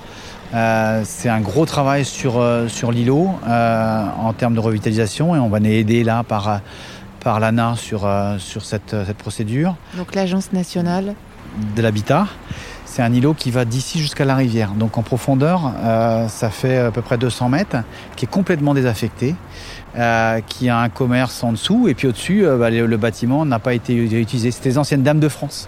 Euh, 0.54 1.02
c'est 1.04 1.28
un 1.28 1.40
gros 1.40 1.66
travail 1.66 2.04
sur, 2.04 2.42
sur 2.68 2.90
l'îlot 2.90 3.28
en 3.46 4.32
termes 4.32 4.54
de 4.54 4.60
revitalisation 4.60 5.36
et 5.36 5.38
on 5.38 5.48
va 5.48 5.58
aider 5.58 6.04
là 6.04 6.22
par, 6.22 6.60
par 7.20 7.38
l'ANA 7.38 7.74
sur, 7.76 8.08
sur 8.38 8.64
cette, 8.64 8.96
cette 9.04 9.18
procédure. 9.18 9.76
Donc 9.96 10.14
l'Agence 10.14 10.52
nationale 10.54 11.14
de 11.76 11.82
l'habitat. 11.82 12.28
C'est 12.98 13.04
un 13.04 13.14
îlot 13.14 13.32
qui 13.32 13.52
va 13.52 13.64
d'ici 13.64 14.00
jusqu'à 14.00 14.24
la 14.24 14.34
rivière. 14.34 14.72
Donc 14.72 14.98
en 14.98 15.02
profondeur, 15.02 15.72
ça 16.26 16.50
fait 16.50 16.78
à 16.78 16.90
peu 16.90 17.00
près 17.00 17.16
200 17.16 17.48
mètres, 17.48 17.76
qui 18.16 18.24
est 18.24 18.28
complètement 18.28 18.74
désaffecté. 18.74 19.36
Euh, 19.96 20.40
qui 20.46 20.68
a 20.68 20.78
un 20.78 20.90
commerce 20.90 21.42
en 21.42 21.52
dessous, 21.52 21.88
et 21.88 21.94
puis 21.94 22.06
au-dessus, 22.08 22.44
euh, 22.44 22.58
bah, 22.58 22.70
le, 22.70 22.96
bâtiment 22.98 23.46
n'a 23.46 23.58
pas 23.58 23.72
été 23.72 23.94
utilisé. 23.94 24.50
C'était 24.50 24.68
les 24.68 24.78
anciennes 24.78 25.02
dames 25.02 25.18
de 25.18 25.28
France. 25.28 25.66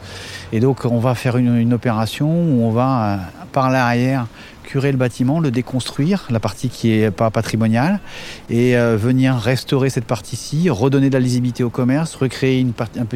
Et 0.52 0.60
donc 0.60 0.84
on 0.84 0.98
va 0.98 1.14
faire 1.14 1.38
une, 1.38 1.72
opération 1.72 2.28
où 2.28 2.62
on 2.62 2.70
va, 2.70 3.02
euh, 3.02 3.16
par 3.50 3.70
l'arrière, 3.70 4.26
le 4.74 4.96
bâtiment, 4.96 5.40
le 5.40 5.50
déconstruire, 5.50 6.26
la 6.30 6.40
partie 6.40 6.68
qui 6.68 6.92
est 6.92 7.10
pas 7.10 7.30
patrimoniale, 7.30 8.00
et 8.48 8.74
venir 8.76 9.36
restaurer 9.36 9.90
cette 9.90 10.04
partie-ci, 10.04 10.70
redonner 10.70 11.08
de 11.08 11.14
la 11.14 11.20
lisibilité 11.20 11.62
au 11.64 11.70
commerce, 11.70 12.14
recréer 12.14 12.60
une, 12.60 12.72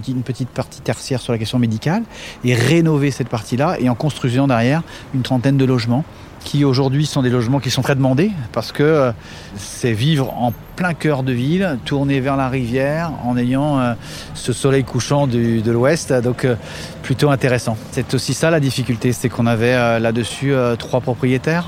une 0.08 0.22
petite 0.22 0.48
partie 0.48 0.80
tertiaire 0.80 1.20
sur 1.20 1.32
la 1.32 1.38
question 1.38 1.58
médicale, 1.58 2.02
et 2.44 2.54
rénover 2.54 3.10
cette 3.10 3.28
partie-là, 3.28 3.76
et 3.80 3.88
en 3.88 3.94
construisant 3.94 4.46
derrière 4.46 4.82
une 5.14 5.22
trentaine 5.22 5.56
de 5.56 5.64
logements 5.64 6.04
qui 6.44 6.64
aujourd'hui 6.64 7.06
sont 7.06 7.22
des 7.22 7.30
logements 7.30 7.58
qui 7.58 7.70
sont 7.70 7.82
très 7.82 7.96
demandés 7.96 8.30
parce 8.52 8.70
que 8.70 8.82
euh, 8.82 9.12
c'est 9.56 9.92
vivre 9.92 10.32
en 10.38 10.52
plein 10.76 10.92
cœur 10.92 11.22
de 11.22 11.32
ville, 11.32 11.78
tourner 11.84 12.20
vers 12.20 12.36
la 12.36 12.48
rivière 12.48 13.12
en 13.24 13.36
ayant 13.36 13.80
euh, 13.80 13.94
ce 14.34 14.52
soleil 14.52 14.84
couchant 14.84 15.26
du, 15.26 15.62
de 15.62 15.72
l'ouest, 15.72 16.12
donc 16.12 16.44
euh, 16.44 16.54
plutôt 17.02 17.30
intéressant. 17.30 17.76
C'est 17.90 18.14
aussi 18.14 18.34
ça 18.34 18.50
la 18.50 18.60
difficulté, 18.60 19.12
c'est 19.12 19.28
qu'on 19.28 19.46
avait 19.46 19.98
là-dessus 20.00 20.54
trois 20.78 21.00
propriétaires 21.00 21.66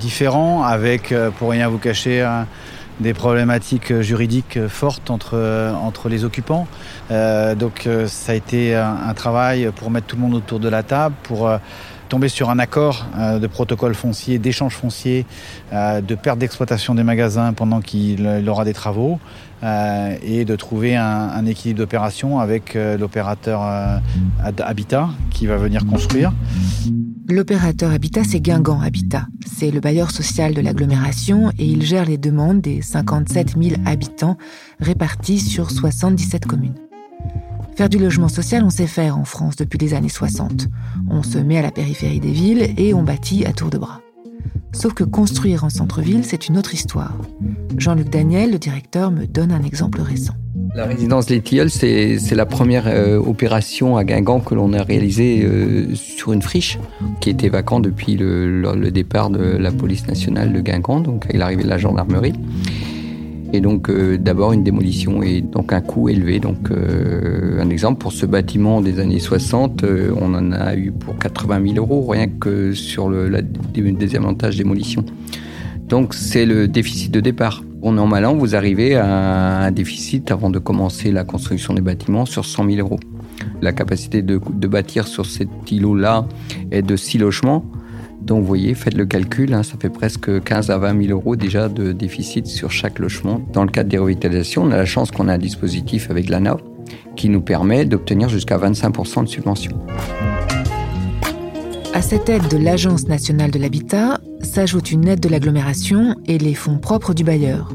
différents 0.00 0.64
avec, 0.64 1.14
pour 1.38 1.50
rien 1.50 1.68
vous 1.68 1.78
cacher, 1.78 2.28
des 3.00 3.14
problématiques 3.14 4.00
juridiques 4.00 4.66
fortes 4.68 5.10
entre, 5.10 5.72
entre 5.82 6.08
les 6.08 6.24
occupants. 6.24 6.66
donc 7.10 7.88
ça 8.06 8.32
a 8.32 8.34
été 8.34 8.74
un, 8.74 9.14
travail 9.14 9.70
pour 9.76 9.90
mettre 9.90 10.06
tout 10.06 10.16
le 10.16 10.22
monde 10.22 10.34
autour 10.34 10.60
de 10.60 10.68
la 10.68 10.82
table, 10.82 11.14
pour 11.22 11.50
tomber 12.14 12.28
sur 12.28 12.48
un 12.48 12.60
accord 12.60 13.08
euh, 13.18 13.40
de 13.40 13.48
protocole 13.48 13.92
foncier, 13.92 14.38
d'échange 14.38 14.76
foncier, 14.76 15.26
euh, 15.72 16.00
de 16.00 16.14
perte 16.14 16.38
d'exploitation 16.38 16.94
des 16.94 17.02
magasins 17.02 17.52
pendant 17.52 17.80
qu'il 17.80 18.48
aura 18.48 18.64
des 18.64 18.72
travaux 18.72 19.18
euh, 19.64 20.14
et 20.22 20.44
de 20.44 20.54
trouver 20.54 20.94
un, 20.94 21.44
équilibre 21.44 21.80
d'opération 21.80 22.38
avec 22.38 22.74
l'opérateur 22.74 23.62
Habitat 24.44 25.08
qui 25.30 25.48
va 25.48 25.56
venir 25.56 25.86
construire. 25.86 26.32
L'opérateur 27.28 27.90
Habitat, 27.90 28.22
c'est 28.22 28.40
Guingamp 28.40 28.80
Habitat. 28.80 29.26
C'est 29.44 29.72
le 29.72 29.80
bailleur 29.80 30.12
social 30.12 30.54
de 30.54 30.60
l'agglomération 30.60 31.50
et 31.58 31.64
il 31.64 31.82
gère 31.82 32.04
les 32.04 32.18
demandes 32.18 32.60
des 32.60 32.80
57 32.80 33.56
000 33.60 33.80
habitants 33.86 34.36
répartis 34.78 35.40
sur 35.40 35.72
77 35.72 36.46
communes. 36.46 36.76
Faire 37.76 37.88
du 37.88 37.98
logement 37.98 38.28
social, 38.28 38.62
on 38.62 38.70
sait 38.70 38.86
faire 38.86 39.18
en 39.18 39.24
France 39.24 39.56
depuis 39.56 39.78
les 39.78 39.94
années 39.94 40.08
60. 40.08 40.68
On 41.10 41.24
se 41.24 41.38
met 41.38 41.58
à 41.58 41.62
la 41.62 41.72
périphérie 41.72 42.20
des 42.20 42.30
villes 42.30 42.72
et 42.76 42.94
on 42.94 43.02
bâtit 43.02 43.44
à 43.44 43.52
tour 43.52 43.68
de 43.68 43.78
bras. 43.78 44.00
Sauf 44.72 44.94
que 44.94 45.02
construire 45.02 45.64
en 45.64 45.70
centre-ville, 45.70 46.24
c'est 46.24 46.48
une 46.48 46.56
autre 46.56 46.74
histoire. 46.74 47.16
Jean-Luc 47.76 48.10
Daniel, 48.10 48.52
le 48.52 48.58
directeur, 48.58 49.10
me 49.10 49.26
donne 49.26 49.50
un 49.50 49.62
exemple 49.62 50.00
récent. 50.00 50.34
La 50.76 50.86
résidence 50.86 51.30
Les 51.30 51.40
Tilleuls, 51.40 51.70
c'est 51.70 52.18
la 52.32 52.46
première 52.46 52.86
euh, 52.86 53.18
opération 53.18 53.96
à 53.96 54.04
Guingamp 54.04 54.40
que 54.40 54.54
l'on 54.54 54.72
a 54.72 54.82
réalisée 54.82 55.44
euh, 55.44 55.94
sur 55.94 56.32
une 56.32 56.42
friche 56.42 56.78
qui 57.20 57.30
était 57.30 57.48
vacante 57.48 57.82
depuis 57.82 58.16
le, 58.16 58.60
le, 58.60 58.90
départ 58.90 59.30
de 59.30 59.56
la 59.56 59.70
police 59.70 60.06
nationale 60.06 60.52
de 60.52 60.60
Guingamp, 60.60 61.00
donc 61.00 61.24
avec 61.24 61.38
l'arrivée 61.38 61.64
de 61.64 61.68
la 61.68 61.78
gendarmerie. 61.78 62.34
Et 63.52 63.60
donc 63.60 63.88
euh, 63.88 64.18
d'abord 64.18 64.52
une 64.52 64.64
démolition 64.64 65.22
et 65.22 65.40
donc 65.40 65.72
un 65.72 65.80
coût 65.80 66.08
élevé. 66.08 66.40
Donc 66.40 66.70
euh, 66.70 67.60
un 67.60 67.70
exemple 67.70 68.00
pour 68.00 68.12
ce 68.12 68.26
bâtiment 68.26 68.80
des 68.80 68.98
années 69.00 69.20
60, 69.20 69.84
euh, 69.84 70.12
on 70.20 70.34
en 70.34 70.52
a 70.52 70.74
eu 70.74 70.92
pour 70.92 71.18
80 71.18 71.74
000 71.74 71.76
euros 71.76 72.06
rien 72.06 72.26
que 72.26 72.72
sur 72.72 73.08
le 73.08 73.28
la, 73.28 73.40
montage 74.20 74.56
démolition. 74.56 75.04
Donc 75.88 76.14
c'est 76.14 76.46
le 76.46 76.66
déficit 76.66 77.12
de 77.12 77.20
départ. 77.20 77.62
On 77.82 77.98
en 77.98 78.06
malin, 78.06 78.32
vous 78.32 78.56
arrivez 78.56 78.96
à 78.96 79.64
un 79.64 79.70
déficit 79.70 80.30
avant 80.30 80.48
de 80.48 80.58
commencer 80.58 81.12
la 81.12 81.24
construction 81.24 81.74
des 81.74 81.82
bâtiments 81.82 82.24
sur 82.24 82.46
100 82.46 82.70
000 82.70 82.78
euros. 82.78 82.98
La 83.60 83.72
capacité 83.72 84.22
de, 84.22 84.40
de 84.52 84.68
bâtir 84.68 85.06
sur 85.06 85.26
cet 85.26 85.48
îlot-là 85.70 86.26
est 86.70 86.80
de 86.80 86.96
6 86.96 87.18
logements. 87.18 87.64
Donc 88.24 88.40
vous 88.40 88.46
voyez, 88.46 88.74
faites 88.74 88.94
le 88.94 89.04
calcul, 89.04 89.52
hein, 89.52 89.62
ça 89.62 89.74
fait 89.78 89.90
presque 89.90 90.42
15 90.42 90.70
à 90.70 90.78
20 90.78 91.02
000 91.06 91.18
euros 91.18 91.36
déjà 91.36 91.68
de 91.68 91.92
déficit 91.92 92.46
sur 92.46 92.70
chaque 92.70 92.98
logement. 92.98 93.40
Dans 93.52 93.64
le 93.64 93.70
cadre 93.70 93.90
des 93.90 93.98
revitalisations, 93.98 94.62
on 94.62 94.70
a 94.70 94.76
la 94.76 94.86
chance 94.86 95.10
qu'on 95.10 95.28
a 95.28 95.34
un 95.34 95.38
dispositif 95.38 96.10
avec 96.10 96.30
l'ANA 96.30 96.56
qui 97.16 97.28
nous 97.28 97.42
permet 97.42 97.84
d'obtenir 97.84 98.30
jusqu'à 98.30 98.56
25% 98.56 99.24
de 99.24 99.28
subvention. 99.28 99.72
À 101.92 102.00
cette 102.00 102.28
aide 102.30 102.48
de 102.48 102.56
l'Agence 102.56 103.08
nationale 103.08 103.50
de 103.50 103.58
l'habitat 103.58 104.20
s'ajoute 104.40 104.90
une 104.90 105.06
aide 105.06 105.20
de 105.20 105.28
l'agglomération 105.28 106.16
et 106.26 106.38
les 106.38 106.54
fonds 106.54 106.78
propres 106.78 107.12
du 107.12 107.24
bailleur. 107.24 107.72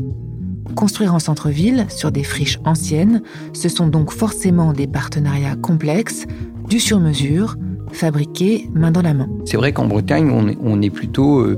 Construire 0.75 1.13
en 1.13 1.19
centre-ville, 1.19 1.85
sur 1.89 2.11
des 2.11 2.23
friches 2.23 2.59
anciennes, 2.65 3.21
ce 3.53 3.69
sont 3.69 3.87
donc 3.87 4.11
forcément 4.11 4.73
des 4.73 4.87
partenariats 4.87 5.55
complexes, 5.55 6.25
du 6.67 6.79
sur-mesure, 6.79 7.55
fabriqué 7.91 8.69
main 8.73 8.91
dans 8.91 9.01
la 9.01 9.13
main. 9.13 9.29
C'est 9.45 9.57
vrai 9.57 9.71
qu'en 9.71 9.85
Bretagne, 9.85 10.29
on 10.31 10.81
est, 10.81 10.89
plutôt 10.89 11.39
euh, 11.39 11.57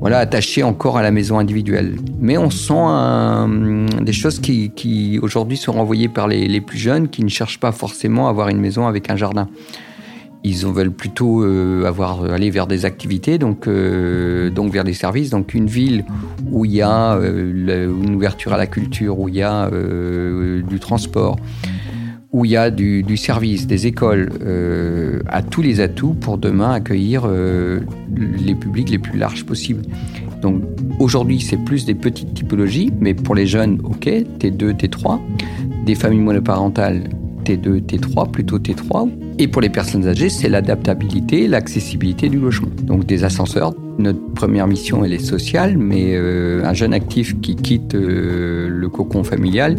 voilà, 0.00 0.18
attaché 0.18 0.62
encore 0.62 0.98
à 0.98 1.02
la 1.02 1.10
maison 1.10 1.38
individuelle. 1.38 1.96
Mais 2.20 2.38
on 2.38 2.50
sent 2.50 4.02
des 4.02 4.12
choses 4.12 4.40
qui, 4.40 5.18
aujourd'hui 5.22 5.56
sont 5.56 5.72
renvoyées 5.72 6.08
par 6.08 6.28
les, 6.28 6.60
plus 6.60 6.78
jeunes 6.78 7.08
qui 7.08 7.24
ne 7.24 7.28
cherchent 7.28 7.60
pas 7.60 7.72
forcément 7.72 8.26
à 8.26 8.30
avoir 8.30 8.48
une 8.48 8.60
maison 8.60 8.86
avec 8.86 9.10
un 9.10 9.16
jardin. 9.16 9.48
Ils 10.44 10.66
veulent 10.66 10.90
plutôt 10.90 11.44
euh, 11.44 11.84
avoir, 11.86 12.24
aller 12.24 12.50
vers 12.50 12.66
des 12.66 12.84
activités, 12.84 13.38
donc, 13.38 13.68
euh, 13.68 14.50
donc 14.50 14.72
vers 14.72 14.82
des 14.82 14.92
services. 14.92 15.30
Donc 15.30 15.54
une 15.54 15.66
ville 15.66 16.04
où 16.50 16.64
il 16.64 16.72
y 16.72 16.82
a 16.82 17.12
une 17.14 18.14
ouverture 18.16 18.52
à 18.52 18.56
la 18.56 18.66
culture, 18.66 19.20
où 19.20 19.28
il 19.28 19.36
y 19.36 19.42
a 19.42 19.70
du 19.70 20.80
transport, 20.80 21.36
où 22.32 22.46
il 22.46 22.50
y 22.50 22.56
a 22.56 22.70
du, 22.70 23.16
service, 23.16 23.66
des 23.66 23.86
écoles, 23.86 24.30
euh, 24.42 25.20
à 25.28 25.42
tous 25.42 25.60
les 25.60 25.80
atouts 25.80 26.14
pour 26.14 26.38
demain 26.38 26.72
accueillir 26.72 27.24
euh, 27.26 27.80
les 28.16 28.54
publics 28.54 28.88
les 28.88 28.98
plus 28.98 29.18
larges 29.18 29.44
possibles. 29.44 29.82
Donc 30.40 30.62
aujourd'hui, 30.98 31.40
c'est 31.40 31.58
plus 31.58 31.84
des 31.84 31.94
petites 31.94 32.32
typologies, 32.32 32.90
mais 33.00 33.12
pour 33.12 33.34
les 33.34 33.46
jeunes, 33.46 33.80
ok, 33.84 34.06
T2, 34.06 34.72
T3, 34.72 35.20
des 35.84 35.94
familles 35.94 36.20
monoparentales, 36.20 37.02
T2, 37.42 37.82
T3, 37.82 38.30
plutôt 38.30 38.58
T3. 38.58 39.10
Et 39.38 39.48
pour 39.48 39.62
les 39.62 39.70
personnes 39.70 40.06
âgées, 40.06 40.28
c'est 40.28 40.48
l'adaptabilité, 40.48 41.48
l'accessibilité 41.48 42.28
du 42.28 42.38
logement. 42.38 42.70
Donc 42.82 43.06
des 43.06 43.24
ascenseurs. 43.24 43.74
Notre 43.98 44.24
première 44.32 44.66
mission, 44.66 45.04
elle 45.04 45.12
est 45.12 45.24
sociale, 45.24 45.76
mais 45.76 46.14
euh, 46.14 46.64
un 46.64 46.72
jeune 46.72 46.94
actif 46.94 47.40
qui 47.40 47.56
quitte 47.56 47.94
le 47.94 48.88
cocon 48.88 49.22
familial, 49.22 49.76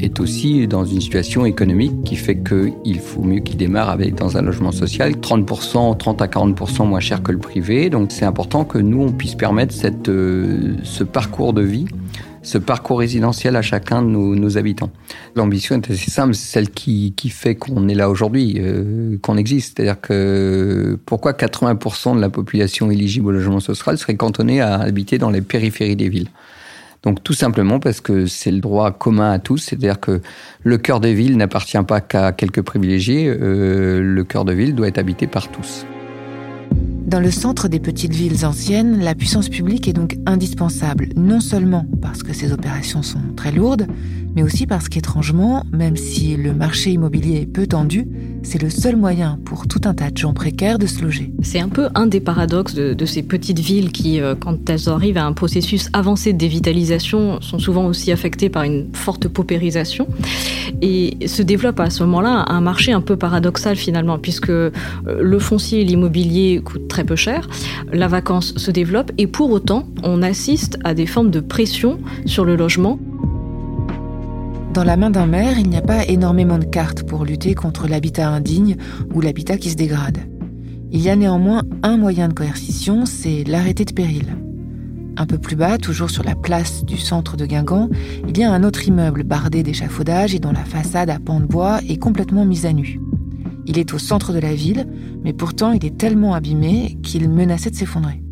est 0.00 0.20
aussi 0.20 0.66
dans 0.66 0.84
une 0.84 1.00
situation 1.00 1.44
économique 1.44 2.02
qui 2.04 2.16
fait 2.16 2.38
qu'il 2.38 2.98
faut 2.98 3.22
mieux 3.22 3.40
qu'il 3.40 3.56
démarre 3.56 3.90
avec, 3.90 4.14
dans 4.14 4.36
un 4.36 4.42
logement 4.42 4.72
social 4.72 5.12
30%, 5.12 5.96
30 5.96 6.22
à 6.22 6.26
40% 6.26 6.86
moins 6.86 7.00
cher 7.00 7.22
que 7.22 7.32
le 7.32 7.38
privé. 7.38 7.90
Donc 7.90 8.12
c'est 8.12 8.24
important 8.24 8.64
que 8.64 8.78
nous, 8.78 9.02
on 9.02 9.12
puisse 9.12 9.34
permettre 9.34 9.74
cette, 9.74 10.08
euh, 10.08 10.76
ce 10.82 11.04
parcours 11.04 11.52
de 11.52 11.62
vie 11.62 11.86
ce 12.42 12.58
parcours 12.58 12.98
résidentiel 12.98 13.56
à 13.56 13.62
chacun 13.62 14.02
de 14.02 14.08
nos, 14.08 14.58
habitants. 14.58 14.90
L'ambition 15.36 15.76
est 15.76 15.90
assez 15.90 16.10
simple, 16.10 16.34
celle 16.34 16.70
qui, 16.70 17.14
qui 17.16 17.30
fait 17.30 17.54
qu'on 17.54 17.88
est 17.88 17.94
là 17.94 18.10
aujourd'hui, 18.10 18.56
euh, 18.58 19.16
qu'on 19.22 19.36
existe. 19.36 19.76
C'est-à-dire 19.76 20.00
que 20.00 20.98
pourquoi 21.06 21.32
80% 21.32 22.16
de 22.16 22.20
la 22.20 22.30
population 22.30 22.90
éligible 22.90 23.28
au 23.28 23.30
logement 23.30 23.60
social 23.60 23.96
serait 23.96 24.16
cantonnée 24.16 24.60
à 24.60 24.74
habiter 24.80 25.18
dans 25.18 25.30
les 25.30 25.40
périphéries 25.40 25.96
des 25.96 26.08
villes? 26.08 26.28
Donc 27.02 27.22
tout 27.24 27.32
simplement 27.32 27.80
parce 27.80 28.00
que 28.00 28.26
c'est 28.26 28.52
le 28.52 28.60
droit 28.60 28.92
commun 28.92 29.32
à 29.32 29.38
tous, 29.38 29.58
c'est-à-dire 29.58 29.98
que 29.98 30.20
le 30.62 30.78
cœur 30.78 31.00
des 31.00 31.14
villes 31.14 31.36
n'appartient 31.36 31.82
pas 31.86 32.00
qu'à 32.00 32.32
quelques 32.32 32.62
privilégiés, 32.62 33.28
euh, 33.28 34.00
le 34.00 34.24
cœur 34.24 34.44
de 34.44 34.52
ville 34.52 34.74
doit 34.74 34.88
être 34.88 34.98
habité 34.98 35.26
par 35.26 35.50
tous. 35.50 35.84
Dans 37.06 37.20
le 37.20 37.30
centre 37.30 37.68
des 37.68 37.80
petites 37.80 38.14
villes 38.14 38.46
anciennes, 38.46 39.00
la 39.00 39.14
puissance 39.14 39.48
publique 39.48 39.88
est 39.88 39.92
donc 39.92 40.16
indispensable, 40.24 41.08
non 41.16 41.40
seulement 41.40 41.84
parce 42.00 42.22
que 42.22 42.32
ces 42.32 42.52
opérations 42.52 43.02
sont 43.02 43.20
très 43.36 43.52
lourdes, 43.52 43.86
mais 44.34 44.42
aussi 44.42 44.66
parce 44.66 44.88
qu'étrangement, 44.88 45.64
même 45.72 45.96
si 45.96 46.36
le 46.36 46.52
marché 46.54 46.92
immobilier 46.92 47.42
est 47.42 47.46
peu 47.46 47.66
tendu, 47.66 48.06
c'est 48.42 48.60
le 48.60 48.70
seul 48.70 48.96
moyen 48.96 49.38
pour 49.44 49.66
tout 49.66 49.80
un 49.84 49.94
tas 49.94 50.10
de 50.10 50.16
gens 50.16 50.32
précaires 50.32 50.78
de 50.78 50.86
se 50.86 51.02
loger. 51.02 51.32
C'est 51.42 51.60
un 51.60 51.68
peu 51.68 51.88
un 51.94 52.06
des 52.06 52.20
paradoxes 52.20 52.74
de, 52.74 53.04
ces 53.04 53.22
petites 53.22 53.58
villes 53.58 53.92
qui, 53.92 54.20
euh, 54.20 54.34
quand 54.34 54.68
elles 54.70 54.88
arrivent 54.88 55.18
à 55.18 55.26
un 55.26 55.32
processus 55.32 55.88
avancé 55.92 56.32
de 56.32 56.38
dévitalisation, 56.38 57.40
sont 57.40 57.58
souvent 57.58 57.86
aussi 57.86 58.12
affectées 58.12 58.48
par 58.48 58.62
une 58.62 58.88
forte 58.94 59.28
paupérisation 59.28 60.06
et 60.80 61.16
se 61.26 61.42
développe 61.42 61.80
à 61.80 61.90
ce 61.90 62.02
moment-là 62.04 62.44
un 62.48 62.60
marché 62.60 62.92
un 62.92 63.00
peu 63.00 63.16
paradoxal 63.16 63.76
finalement, 63.76 64.18
puisque 64.18 64.50
euh, 64.50 64.70
le 65.06 65.38
foncier 65.38 65.80
et 65.80 65.84
l'immobilier 65.84 66.60
coûtent 66.64 66.88
très 66.88 67.04
peu 67.04 67.16
cher, 67.16 67.48
la 67.92 68.08
vacance 68.08 68.54
se 68.56 68.70
développe 68.70 69.12
et 69.18 69.26
pour 69.26 69.50
autant, 69.50 69.86
on 70.02 70.22
assiste 70.22 70.78
à 70.84 70.94
des 70.94 71.06
formes 71.06 71.30
de 71.30 71.40
pression 71.40 71.98
sur 72.26 72.44
le 72.44 72.56
logement 72.56 72.98
dans 74.72 74.84
la 74.84 74.96
main 74.96 75.10
d'un 75.10 75.26
maire, 75.26 75.58
il 75.58 75.68
n'y 75.68 75.76
a 75.76 75.82
pas 75.82 76.06
énormément 76.06 76.58
de 76.58 76.64
cartes 76.64 77.02
pour 77.02 77.24
lutter 77.24 77.54
contre 77.54 77.88
l'habitat 77.88 78.28
indigne 78.30 78.76
ou 79.12 79.20
l'habitat 79.20 79.58
qui 79.58 79.70
se 79.70 79.76
dégrade. 79.76 80.18
Il 80.90 81.00
y 81.00 81.10
a 81.10 81.16
néanmoins 81.16 81.62
un 81.82 81.98
moyen 81.98 82.28
de 82.28 82.32
coercition, 82.32 83.04
c'est 83.04 83.44
l'arrêté 83.44 83.84
de 83.84 83.92
péril. 83.92 84.36
Un 85.18 85.26
peu 85.26 85.36
plus 85.36 85.56
bas, 85.56 85.76
toujours 85.76 86.10
sur 86.10 86.22
la 86.22 86.34
place 86.34 86.84
du 86.84 86.96
centre 86.96 87.36
de 87.36 87.44
Guingamp, 87.44 87.90
il 88.26 88.38
y 88.38 88.44
a 88.44 88.52
un 88.52 88.64
autre 88.64 88.86
immeuble 88.88 89.24
bardé 89.24 89.62
d'échafaudages 89.62 90.34
et 90.34 90.38
dont 90.38 90.52
la 90.52 90.64
façade 90.64 91.10
à 91.10 91.18
pans 91.18 91.40
de 91.40 91.46
bois 91.46 91.80
est 91.86 91.98
complètement 91.98 92.46
mise 92.46 92.64
à 92.64 92.72
nu. 92.72 92.98
Il 93.66 93.78
est 93.78 93.92
au 93.92 93.98
centre 93.98 94.32
de 94.32 94.38
la 94.38 94.54
ville, 94.54 94.86
mais 95.22 95.34
pourtant 95.34 95.72
il 95.72 95.84
est 95.84 95.98
tellement 95.98 96.34
abîmé 96.34 96.98
qu'il 97.02 97.28
menaçait 97.28 97.70
de 97.70 97.76
s'effondrer. 97.76 98.22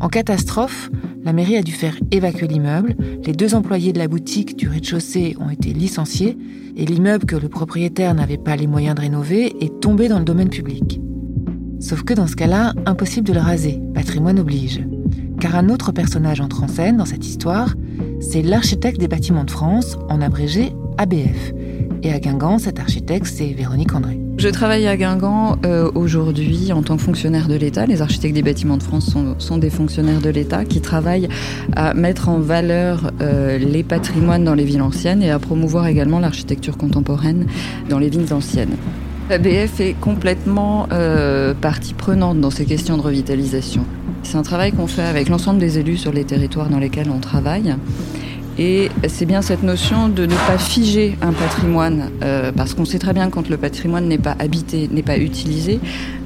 En 0.00 0.08
catastrophe, 0.08 0.90
la 1.24 1.32
mairie 1.32 1.56
a 1.56 1.62
dû 1.62 1.72
faire 1.72 1.96
évacuer 2.12 2.46
l'immeuble, 2.46 2.94
les 3.24 3.32
deux 3.32 3.54
employés 3.54 3.92
de 3.92 3.98
la 3.98 4.06
boutique 4.06 4.56
du 4.56 4.68
rez-de-chaussée 4.68 5.36
ont 5.40 5.50
été 5.50 5.72
licenciés 5.72 6.38
et 6.76 6.86
l'immeuble 6.86 7.26
que 7.26 7.34
le 7.34 7.48
propriétaire 7.48 8.14
n'avait 8.14 8.36
pas 8.38 8.54
les 8.54 8.68
moyens 8.68 8.94
de 8.94 9.00
rénover 9.00 9.56
est 9.60 9.80
tombé 9.80 10.08
dans 10.08 10.20
le 10.20 10.24
domaine 10.24 10.50
public. 10.50 11.00
Sauf 11.80 12.04
que 12.04 12.14
dans 12.14 12.28
ce 12.28 12.36
cas-là, 12.36 12.74
impossible 12.86 13.26
de 13.26 13.32
le 13.32 13.40
raser, 13.40 13.80
patrimoine 13.92 14.38
oblige. 14.38 14.80
Car 15.40 15.56
un 15.56 15.68
autre 15.68 15.90
personnage 15.90 16.40
entre 16.40 16.62
en 16.62 16.68
scène 16.68 16.96
dans 16.96 17.04
cette 17.04 17.26
histoire, 17.26 17.74
c'est 18.20 18.42
l'architecte 18.42 19.00
des 19.00 19.08
bâtiments 19.08 19.44
de 19.44 19.50
France, 19.50 19.98
en 20.08 20.20
abrégé 20.20 20.72
ABF. 20.96 21.52
Et 22.02 22.12
à 22.12 22.20
Guingamp, 22.20 22.58
cet 22.58 22.78
architecte, 22.78 23.26
c'est 23.26 23.52
Véronique 23.52 23.94
André. 23.94 24.27
Je 24.38 24.48
travaille 24.48 24.86
à 24.86 24.96
Guingamp 24.96 25.58
euh, 25.66 25.90
aujourd'hui 25.96 26.72
en 26.72 26.84
tant 26.84 26.96
que 26.96 27.02
fonctionnaire 27.02 27.48
de 27.48 27.56
l'État. 27.56 27.86
Les 27.86 28.02
architectes 28.02 28.36
des 28.36 28.42
bâtiments 28.42 28.76
de 28.76 28.84
France 28.84 29.12
sont, 29.38 29.58
des 29.58 29.68
fonctionnaires 29.68 30.20
de 30.20 30.30
l'État 30.30 30.64
qui 30.64 30.80
travaillent 30.80 31.28
à 31.74 31.92
mettre 31.92 32.28
en 32.28 32.38
valeur 32.38 33.10
euh, 33.20 33.58
les 33.58 33.82
patrimoines 33.82 34.44
dans 34.44 34.54
les 34.54 34.64
villes 34.64 34.80
anciennes 34.80 35.24
et 35.24 35.30
à 35.30 35.40
promouvoir 35.40 35.88
également 35.88 36.20
l'architecture 36.20 36.76
contemporaine 36.76 37.46
dans 37.88 37.98
les 37.98 38.10
villes 38.10 38.32
anciennes. 38.32 38.76
ABF 39.28 39.80
est 39.80 39.94
complètement 40.00 40.86
euh, 40.92 41.52
partie 41.52 41.94
prenante 41.94 42.40
dans 42.40 42.50
ces 42.50 42.64
questions 42.64 42.96
de 42.96 43.02
revitalisation. 43.02 43.84
C'est 44.22 44.36
un 44.36 44.42
travail 44.42 44.70
qu'on 44.70 44.86
fait 44.86 45.02
avec 45.02 45.28
l'ensemble 45.28 45.58
des 45.58 45.80
élus 45.80 45.96
sur 45.96 46.12
les 46.12 46.22
territoires 46.22 46.68
dans 46.68 46.78
lesquels 46.78 47.10
on 47.10 47.18
travaille. 47.18 47.74
Et 48.58 48.90
c'est 49.06 49.24
bien 49.24 49.40
cette 49.40 49.62
notion 49.62 50.08
de 50.08 50.26
ne 50.26 50.34
pas 50.34 50.58
figer 50.58 51.16
un 51.22 51.32
patrimoine, 51.32 52.10
euh, 52.24 52.50
parce 52.50 52.74
qu'on 52.74 52.84
sait 52.84 52.98
très 52.98 53.12
bien 53.12 53.28
que 53.28 53.34
quand 53.34 53.48
le 53.48 53.56
patrimoine 53.56 54.08
n'est 54.08 54.18
pas 54.18 54.34
habité, 54.40 54.88
n'est 54.90 55.04
pas 55.04 55.16
utilisé, 55.16 55.78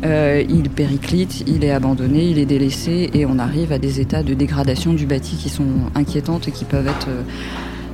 euh, 0.06 0.42
il 0.48 0.70
périclite, 0.70 1.44
il 1.46 1.62
est 1.62 1.70
abandonné, 1.70 2.24
il 2.24 2.38
est 2.38 2.46
délaissé, 2.46 3.10
et 3.12 3.26
on 3.26 3.38
arrive 3.38 3.70
à 3.70 3.78
des 3.78 4.00
états 4.00 4.22
de 4.22 4.32
dégradation 4.32 4.94
du 4.94 5.04
bâti 5.04 5.36
qui 5.36 5.50
sont 5.50 5.90
inquiétantes 5.94 6.48
et 6.48 6.52
qui 6.52 6.64
peuvent 6.64 6.86
être 6.86 7.08
euh, 7.08 7.22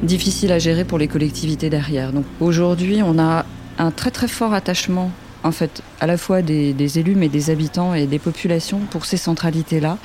difficiles 0.04 0.52
à 0.52 0.60
gérer 0.60 0.84
pour 0.84 0.98
les 0.98 1.08
collectivités 1.08 1.68
derrière. 1.68 2.12
Donc 2.12 2.24
aujourd'hui, 2.38 3.02
on 3.02 3.18
a 3.18 3.44
un 3.78 3.90
très 3.90 4.12
très 4.12 4.28
fort 4.28 4.54
attachement 4.54 5.10
en 5.44 5.52
fait, 5.52 5.82
à 6.00 6.06
la 6.06 6.16
fois 6.16 6.42
des, 6.42 6.98
élus, 6.98 7.14
mais 7.14 7.28
des 7.28 7.50
habitants 7.50 7.94
et 7.94 8.06
des 8.06 8.18
populations 8.18 8.80
pour 8.90 9.04
ces 9.04 9.16
centralités-là, 9.16 9.98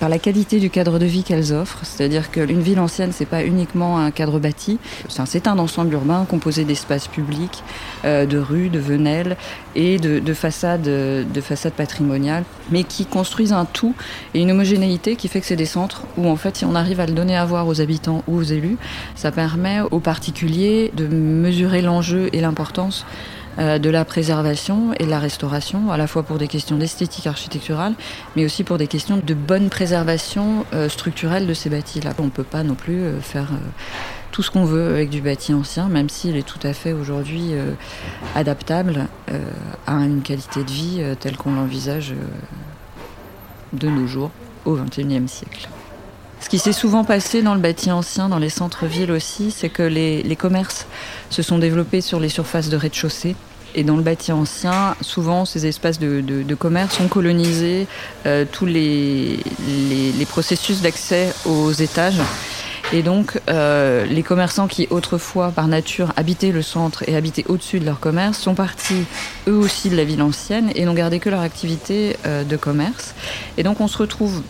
par 0.00 0.08
la 0.08 0.18
qualité 0.18 0.58
du 0.58 0.70
cadre 0.70 0.98
de 0.98 1.06
vie 1.06 1.22
qu'elles 1.22 1.52
offrent. 1.52 1.80
C'est-à-dire 1.84 2.30
qu'une 2.30 2.60
ville 2.60 2.80
ancienne, 2.80 3.12
c'est 3.12 3.26
pas 3.26 3.44
uniquement 3.44 3.98
un 3.98 4.10
cadre 4.10 4.38
bâti, 4.38 4.78
c'est 5.26 5.46
un 5.46 5.58
ensemble 5.58 5.94
urbain 5.94 6.26
composé 6.28 6.64
d'espaces 6.64 7.06
publics, 7.06 7.62
euh, 8.04 8.26
de 8.26 8.38
rues, 8.38 8.68
de 8.68 8.78
venelles 8.78 9.36
et 9.74 9.98
de, 9.98 10.34
façades, 10.34 10.82
de 10.82 11.40
façades 11.40 11.74
patrimoniales, 11.74 12.44
mais 12.70 12.84
qui 12.84 13.06
construisent 13.06 13.52
un 13.52 13.64
tout 13.64 13.94
et 14.34 14.40
une 14.40 14.50
homogénéité 14.50 15.16
qui 15.16 15.28
fait 15.28 15.40
que 15.40 15.46
c'est 15.46 15.56
des 15.56 15.66
centres 15.66 16.02
où, 16.16 16.28
en 16.28 16.36
fait, 16.36 16.56
si 16.56 16.64
on 16.64 16.74
arrive 16.74 17.00
à 17.00 17.06
le 17.06 17.12
donner 17.12 17.36
à 17.36 17.44
voir 17.44 17.66
aux 17.68 17.80
habitants 17.80 18.24
ou 18.26 18.38
aux 18.38 18.42
élus, 18.42 18.76
ça 19.14 19.30
permet 19.30 19.80
aux 19.90 20.00
particuliers 20.00 20.90
de 20.96 21.06
mesurer 21.06 21.82
l'enjeu 21.82 22.28
et 22.32 22.40
l'importance 22.40 23.04
euh, 23.10 23.39
de 23.58 23.90
la 23.90 24.04
préservation 24.04 24.94
et 24.98 25.04
de 25.04 25.10
la 25.10 25.18
restauration, 25.18 25.90
à 25.90 25.96
la 25.96 26.06
fois 26.06 26.22
pour 26.22 26.38
des 26.38 26.48
questions 26.48 26.76
d'esthétique 26.76 27.26
architecturale, 27.26 27.94
mais 28.36 28.44
aussi 28.44 28.64
pour 28.64 28.78
des 28.78 28.86
questions 28.86 29.20
de 29.24 29.34
bonne 29.34 29.68
préservation 29.68 30.64
euh, 30.72 30.88
structurelle 30.88 31.46
de 31.46 31.54
ces 31.54 31.70
bâtis-là. 31.70 32.12
On 32.18 32.24
ne 32.24 32.30
peut 32.30 32.44
pas 32.44 32.62
non 32.62 32.74
plus 32.74 33.02
euh, 33.02 33.20
faire 33.20 33.48
tout 34.30 34.42
ce 34.42 34.50
qu'on 34.50 34.64
veut 34.64 34.88
avec 34.88 35.10
du 35.10 35.20
bâti 35.20 35.52
ancien, 35.52 35.88
même 35.88 36.08
s'il 36.08 36.36
est 36.36 36.46
tout 36.46 36.64
à 36.64 36.72
fait 36.72 36.92
aujourd'hui 36.92 37.50
adaptable 38.36 39.08
à 39.88 39.94
une 39.94 40.22
qualité 40.22 40.62
de 40.62 40.70
vie 40.70 41.02
telle 41.18 41.36
qu'on 41.36 41.54
l'envisage 41.54 42.14
de 43.72 43.88
nos 43.88 44.06
jours 44.06 44.30
au 44.64 44.76
XXIe 44.76 45.26
siècle. 45.26 45.68
Ce 46.40 46.48
qui 46.48 46.58
s'est 46.58 46.72
souvent 46.72 47.04
passé 47.04 47.42
dans 47.42 47.54
le 47.54 47.60
bâti 47.60 47.92
ancien, 47.92 48.28
dans 48.28 48.38
les 48.38 48.48
centres-villes 48.48 49.12
aussi, 49.12 49.50
c'est 49.50 49.68
que 49.68 49.82
les, 49.82 50.36
commerces 50.36 50.86
se 51.28 51.42
sont 51.42 51.58
développés 51.58 52.00
sur 52.00 52.18
les 52.18 52.30
surfaces 52.30 52.70
de 52.70 52.76
rez-de-chaussée. 52.76 53.36
Et 53.74 53.84
dans 53.84 53.96
le 53.96 54.02
bâti 54.02 54.32
ancien, 54.32 54.96
souvent, 55.00 55.44
ces 55.44 55.66
espaces 55.66 56.00
de, 56.00 56.54
commerce 56.54 56.98
ont 56.98 57.08
colonisé 57.08 57.86
euh, 58.26 58.44
tous 58.50 58.66
les, 58.66 59.38
processus 60.28 60.80
d'accès 60.80 61.32
aux 61.44 61.72
étages. 61.72 62.20
Et 62.92 63.02
donc, 63.02 63.40
euh, 63.48 64.04
les 64.06 64.24
commerçants 64.24 64.66
qui 64.66 64.88
autrefois, 64.90 65.52
par 65.52 65.68
nature, 65.68 66.12
habitaient 66.16 66.50
le 66.50 66.62
centre 66.62 67.08
et 67.08 67.14
habitaient 67.14 67.44
au-dessus 67.46 67.78
de 67.78 67.84
leur 67.84 68.00
commerce, 68.00 68.38
sont 68.38 68.54
partis 68.54 69.04
eux 69.46 69.54
aussi 69.54 69.90
de 69.90 69.96
la 69.96 70.04
ville 70.04 70.22
ancienne 70.22 70.72
et 70.74 70.84
n'ont 70.84 70.94
gardé 70.94 71.20
que 71.20 71.30
leur 71.30 71.42
activité 71.42 72.16
euh, 72.26 72.42
de 72.42 72.56
commerce. 72.56 73.14
Et 73.58 73.62
donc, 73.62 73.80
on 73.80 73.86
se 73.86 73.98
retrouve 73.98 74.42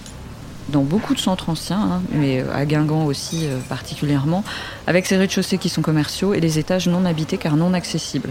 dans 0.70 0.82
beaucoup 0.82 1.14
de 1.14 1.20
centres 1.20 1.50
anciens, 1.50 1.80
hein, 1.80 2.02
mais 2.12 2.40
euh, 2.40 2.54
à 2.54 2.64
Guingamp 2.64 3.04
aussi 3.06 3.46
euh, 3.46 3.58
particulièrement, 3.68 4.44
avec 4.86 5.06
ces 5.06 5.16
rez-de-chaussée 5.16 5.58
qui 5.58 5.68
sont 5.68 5.82
commerciaux 5.82 6.34
et 6.34 6.40
les 6.40 6.58
étages 6.58 6.88
non 6.88 7.04
habités 7.04 7.36
car 7.36 7.56
non 7.56 7.74
accessibles. 7.74 8.30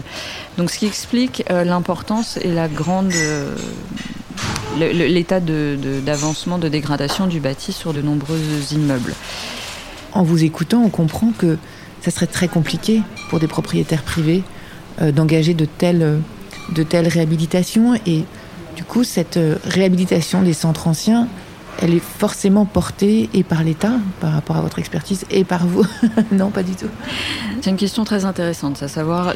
Donc 0.58 0.70
ce 0.70 0.78
qui 0.78 0.86
explique 0.86 1.44
euh, 1.50 1.64
l'importance 1.64 2.38
et 2.38 2.52
la 2.52 2.68
grande 2.68 3.12
l'état 4.78 5.40
d'avancement, 5.40 6.56
de, 6.56 6.64
de, 6.64 6.68
dégradation 6.68 7.26
du 7.26 7.40
bâti 7.40 7.72
sur 7.72 7.92
de 7.92 8.00
nombreux 8.00 8.38
immeubles. 8.72 9.14
En 10.12 10.22
vous 10.22 10.44
écoutant, 10.44 10.82
on 10.82 10.90
comprend 10.90 11.32
que 11.36 11.58
ça 12.00 12.10
serait 12.10 12.26
très 12.26 12.48
compliqué 12.48 13.02
pour 13.28 13.40
des 13.40 13.48
propriétaires 13.48 14.02
privés 14.02 14.42
d'engager 15.00 15.54
de 15.54 15.64
telles, 15.64 16.20
de 16.72 16.82
telles 16.82 17.08
réhabilitations 17.08 17.94
et 18.06 18.24
du 18.76 18.84
coup 18.84 19.04
cette 19.04 19.38
réhabilitation 19.64 20.42
des 20.42 20.54
centres 20.54 20.86
anciens 20.86 21.28
elle 21.80 21.94
est 21.94 22.02
forcément 22.02 22.66
portée 22.66 23.28
et 23.32 23.42
par 23.42 23.64
l'État, 23.64 23.94
par 24.20 24.32
rapport 24.32 24.56
à 24.56 24.60
votre 24.60 24.78
expertise, 24.78 25.24
et 25.30 25.44
par 25.44 25.66
vous 25.66 25.84
Non, 26.32 26.50
pas 26.50 26.62
du 26.62 26.74
tout. 26.74 26.88
C'est 27.60 27.70
une 27.70 27.76
question 27.76 28.04
très 28.04 28.24
intéressante, 28.24 28.82
à 28.82 28.88
savoir 28.88 29.34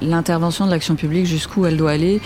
l'intervention 0.00 0.66
de 0.66 0.70
l'action 0.70 0.94
publique, 0.94 1.26
jusqu'où 1.26 1.66
elle 1.66 1.76
doit 1.76 1.92
aller, 1.92 2.20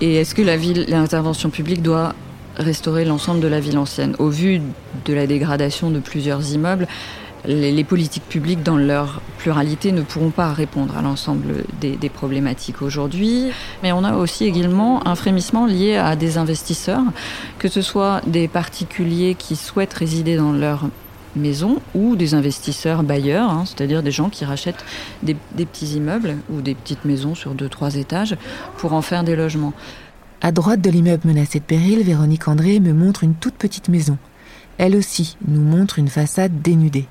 et 0.00 0.16
est-ce 0.16 0.34
que 0.34 0.42
l'intervention 0.42 1.50
publique 1.50 1.82
doit 1.82 2.14
restaurer 2.56 3.04
l'ensemble 3.04 3.40
de 3.40 3.48
la 3.48 3.60
ville 3.60 3.78
ancienne 3.78 4.14
Au 4.18 4.28
vu 4.28 4.60
de 5.04 5.12
la 5.12 5.26
dégradation 5.26 5.90
de 5.90 5.98
plusieurs 5.98 6.52
immeubles, 6.52 6.86
les, 7.46 7.84
politiques 7.84 8.28
publiques, 8.28 8.62
dans 8.62 8.76
leur 8.76 9.20
pluralité, 9.38 9.92
ne 9.92 10.02
pourront 10.02 10.30
pas 10.30 10.52
répondre 10.52 10.96
à 10.96 11.02
l'ensemble 11.02 11.64
des, 11.80 11.96
problématiques 12.08 12.82
aujourd'hui. 12.82 13.50
Mais 13.82 13.92
on 13.92 14.04
a 14.04 14.14
aussi 14.16 14.44
également 14.44 15.06
un 15.06 15.14
frémissement 15.14 15.66
lié 15.66 15.96
à 15.96 16.16
des 16.16 16.38
investisseurs, 16.38 17.02
que 17.58 17.68
ce 17.68 17.82
soit 17.82 18.20
des 18.26 18.48
particuliers 18.48 19.34
qui 19.34 19.56
souhaitent 19.56 19.94
résider 19.94 20.36
dans 20.36 20.52
leur 20.52 20.88
maison 21.36 21.80
ou 21.94 22.16
des 22.16 22.34
investisseurs 22.34 23.04
bailleurs, 23.04 23.50
hein, 23.50 23.64
c'est-à-dire 23.64 24.02
des 24.02 24.10
gens 24.10 24.30
qui 24.30 24.44
rachètent 24.44 24.84
des, 25.22 25.36
des, 25.54 25.64
petits 25.64 25.94
immeubles 25.94 26.36
ou 26.52 26.60
des 26.60 26.74
petites 26.74 27.04
maisons 27.04 27.36
sur 27.36 27.54
deux, 27.54 27.68
trois 27.68 27.94
étages 27.94 28.36
pour 28.78 28.92
en 28.94 29.02
faire 29.02 29.22
des 29.22 29.36
logements. 29.36 29.72
À 30.42 30.52
droite 30.52 30.80
de 30.80 30.90
l'immeuble 30.90 31.28
menacé 31.28 31.60
de 31.60 31.64
péril, 31.64 32.02
Véronique 32.02 32.48
André 32.48 32.80
me 32.80 32.92
montre 32.92 33.22
une 33.22 33.34
toute 33.34 33.54
petite 33.54 33.88
maison. 33.88 34.18
Elle 34.78 34.96
aussi 34.96 35.36
nous 35.46 35.60
montre 35.60 35.98
une 35.98 36.08
façade 36.08 36.62
dénudée. 36.62 37.06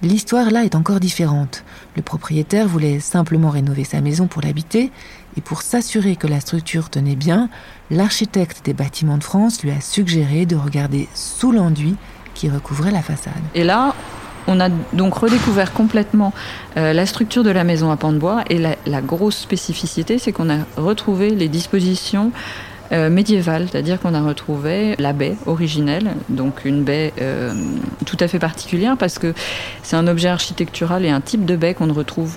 L'histoire 0.00 0.52
là 0.52 0.64
est 0.64 0.76
encore 0.76 1.00
différente. 1.00 1.64
Le 1.96 2.02
propriétaire 2.02 2.68
voulait 2.68 3.00
simplement 3.00 3.50
rénover 3.50 3.82
sa 3.82 4.00
maison 4.00 4.28
pour 4.28 4.42
l'habiter, 4.42 4.92
et 5.36 5.40
pour 5.40 5.62
s'assurer 5.62 6.14
que 6.14 6.28
la 6.28 6.40
structure 6.40 6.88
tenait 6.88 7.16
bien, 7.16 7.48
l'architecte 7.90 8.64
des 8.64 8.74
bâtiments 8.74 9.18
de 9.18 9.24
France 9.24 9.62
lui 9.62 9.72
a 9.72 9.80
suggéré 9.80 10.46
de 10.46 10.54
regarder 10.54 11.08
sous 11.14 11.50
l'enduit 11.50 11.96
qui 12.34 12.48
recouvrait 12.48 12.92
la 12.92 13.02
façade. 13.02 13.32
Et 13.56 13.64
là, 13.64 13.94
on 14.46 14.60
a 14.60 14.68
donc 14.92 15.14
redécouvert 15.14 15.72
complètement 15.72 16.32
euh, 16.76 16.92
la 16.92 17.04
structure 17.04 17.42
de 17.42 17.50
la 17.50 17.64
maison 17.64 17.90
à 17.90 17.96
pan 17.96 18.12
de 18.12 18.18
bois, 18.18 18.44
et 18.50 18.58
la, 18.58 18.76
la 18.86 19.00
grosse 19.00 19.36
spécificité, 19.36 20.18
c'est 20.18 20.32
qu'on 20.32 20.48
a 20.48 20.58
retrouvé 20.76 21.30
les 21.30 21.48
dispositions 21.48 22.30
euh, 22.92 23.10
médiévale, 23.10 23.66
c'est-à-dire 23.70 24.00
qu'on 24.00 24.14
a 24.14 24.22
retrouvé 24.22 24.94
la 24.98 25.12
baie 25.12 25.36
originelle, 25.46 26.12
donc 26.28 26.64
une 26.64 26.84
baie 26.84 27.12
euh, 27.20 27.52
tout 28.06 28.16
à 28.20 28.28
fait 28.28 28.38
particulière 28.38 28.96
parce 28.96 29.18
que 29.18 29.34
c'est 29.82 29.96
un 29.96 30.06
objet 30.06 30.28
architectural 30.28 31.04
et 31.04 31.10
un 31.10 31.20
type 31.20 31.44
de 31.44 31.56
baie 31.56 31.74
qu'on 31.74 31.86
ne 31.86 31.92
retrouve 31.92 32.36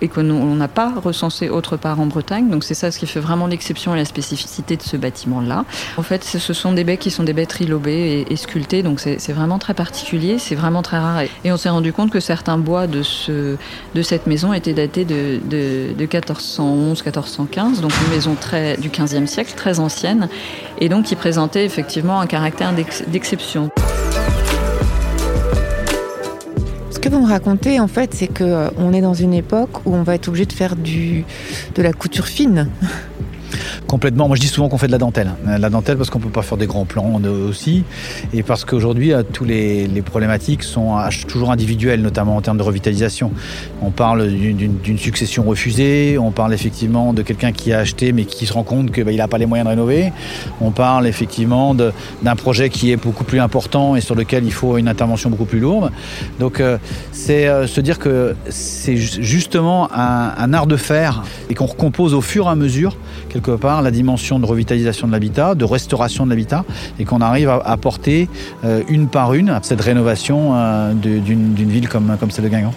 et 0.00 0.08
qu'on 0.08 0.22
n'a 0.22 0.68
pas 0.68 0.92
recensé 1.02 1.48
autre 1.48 1.76
part 1.76 2.00
en 2.00 2.06
Bretagne. 2.06 2.48
Donc 2.48 2.64
c'est 2.64 2.74
ça 2.74 2.90
ce 2.90 2.98
qui 2.98 3.06
fait 3.06 3.20
vraiment 3.20 3.46
l'exception 3.46 3.94
et 3.94 3.98
la 3.98 4.04
spécificité 4.04 4.76
de 4.76 4.82
ce 4.82 4.96
bâtiment-là. 4.96 5.64
En 5.96 6.02
fait, 6.02 6.24
ce 6.24 6.52
sont 6.52 6.72
des 6.72 6.84
baies 6.84 6.96
qui 6.96 7.10
sont 7.10 7.22
des 7.22 7.32
baies 7.32 7.46
trilobées 7.46 8.26
et, 8.28 8.36
sculptées, 8.36 8.82
donc 8.82 9.00
c'est 9.00 9.32
vraiment 9.32 9.58
très 9.58 9.74
particulier, 9.74 10.38
c'est 10.38 10.54
vraiment 10.54 10.82
très 10.82 10.98
rare. 10.98 11.22
Et 11.44 11.52
on 11.52 11.56
s'est 11.56 11.68
rendu 11.68 11.92
compte 11.92 12.10
que 12.10 12.20
certains 12.20 12.58
bois 12.58 12.86
de, 12.86 13.02
ce, 13.02 13.56
de 13.94 14.02
cette 14.02 14.26
maison 14.26 14.52
étaient 14.52 14.72
datés 14.72 15.04
de, 15.04 15.40
de, 15.44 15.92
de 15.96 16.06
1411-1415, 16.06 17.80
donc 17.80 17.92
une 18.06 18.14
maison 18.14 18.34
très, 18.34 18.76
du 18.76 18.88
15e 18.88 19.26
siècle, 19.26 19.52
très 19.56 19.78
ancienne, 19.78 20.28
et 20.78 20.88
donc 20.88 21.06
qui 21.06 21.16
présentait 21.16 21.64
effectivement 21.64 22.20
un 22.20 22.26
caractère 22.26 22.72
d'exception. 23.08 23.70
Que 27.00 27.08
vous 27.08 27.20
me 27.20 27.28
racontez, 27.28 27.80
en 27.80 27.88
fait, 27.88 28.14
c'est 28.14 28.26
que 28.26 28.44
euh, 28.44 28.68
est 28.92 29.00
dans 29.00 29.14
une 29.14 29.32
époque 29.32 29.86
où 29.86 29.94
on 29.94 30.02
va 30.02 30.14
être 30.14 30.28
obligé 30.28 30.44
de 30.44 30.52
faire 30.52 30.76
de 30.76 31.82
la 31.82 31.92
couture 31.92 32.26
fine. 32.26 32.68
Complètement. 33.90 34.28
Moi, 34.28 34.36
je 34.36 34.40
dis 34.40 34.46
souvent 34.46 34.68
qu'on 34.68 34.78
fait 34.78 34.86
de 34.86 34.92
la 34.92 34.98
dentelle. 34.98 35.32
La 35.44 35.68
dentelle 35.68 35.96
parce 35.96 36.10
qu'on 36.10 36.20
peut 36.20 36.28
pas 36.28 36.42
faire 36.42 36.56
des 36.56 36.68
grands 36.68 36.84
plans 36.84 37.20
aussi, 37.48 37.82
et 38.32 38.44
parce 38.44 38.64
qu'aujourd'hui, 38.64 39.12
tous 39.32 39.44
les, 39.44 39.88
problématiques 40.06 40.62
sont 40.62 40.96
toujours 41.26 41.50
individuelles, 41.50 42.00
notamment 42.00 42.36
en 42.36 42.40
termes 42.40 42.56
de 42.56 42.62
revitalisation. 42.62 43.32
On 43.82 43.90
parle 43.90 44.28
d'une 44.28 44.98
succession 44.98 45.42
refusée. 45.42 46.18
On 46.18 46.30
parle 46.30 46.54
effectivement 46.54 47.12
de 47.12 47.22
quelqu'un 47.22 47.50
qui 47.50 47.72
a 47.72 47.80
acheté 47.80 48.12
mais 48.12 48.26
qui 48.26 48.46
se 48.46 48.52
rend 48.52 48.62
compte 48.62 48.92
qu'il 48.92 49.02
bah, 49.02 49.12
n'a 49.12 49.26
pas 49.26 49.38
les 49.38 49.46
moyens 49.46 49.66
de 49.66 49.70
rénover. 49.70 50.12
On 50.60 50.70
parle 50.70 51.08
effectivement 51.08 51.74
d'un 51.74 52.36
projet 52.36 52.70
qui 52.70 52.92
est 52.92 52.96
beaucoup 52.96 53.24
plus 53.24 53.40
important 53.40 53.96
et 53.96 54.00
sur 54.00 54.14
lequel 54.14 54.44
il 54.44 54.52
faut 54.52 54.78
une 54.78 54.86
intervention 54.86 55.30
beaucoup 55.30 55.46
plus 55.46 55.58
lourde. 55.58 55.90
Donc, 56.38 56.60
euh, 56.60 56.78
c'est 57.10 57.48
euh, 57.48 57.66
se 57.66 57.80
dire 57.80 57.98
que 57.98 58.36
c'est 58.50 58.96
justement 58.96 59.88
un, 59.92 60.32
un 60.38 60.52
art 60.52 60.68
de 60.68 60.76
faire 60.76 61.24
et 61.48 61.54
qu'on 61.54 61.66
recompose 61.66 62.14
au 62.14 62.20
fur 62.20 62.46
et 62.46 62.50
à 62.50 62.54
mesure 62.54 62.96
quelque 63.30 63.52
part 63.52 63.79
la 63.82 63.90
dimension 63.90 64.38
de 64.38 64.46
revitalisation 64.46 65.06
de 65.06 65.12
l'habitat, 65.12 65.54
de 65.54 65.64
restauration 65.64 66.24
de 66.24 66.30
l'habitat, 66.30 66.64
et 66.98 67.04
qu'on 67.04 67.20
arrive 67.20 67.48
à 67.48 67.56
apporter 67.56 68.28
euh, 68.64 68.82
une 68.88 69.08
par 69.08 69.34
une 69.34 69.58
cette 69.62 69.80
rénovation 69.80 70.54
euh, 70.54 70.92
d'une 70.94 71.54
ville 71.54 71.88
comme, 71.88 72.16
comme 72.18 72.30
celle 72.30 72.44
de 72.44 72.50
Guingamp. 72.50 72.74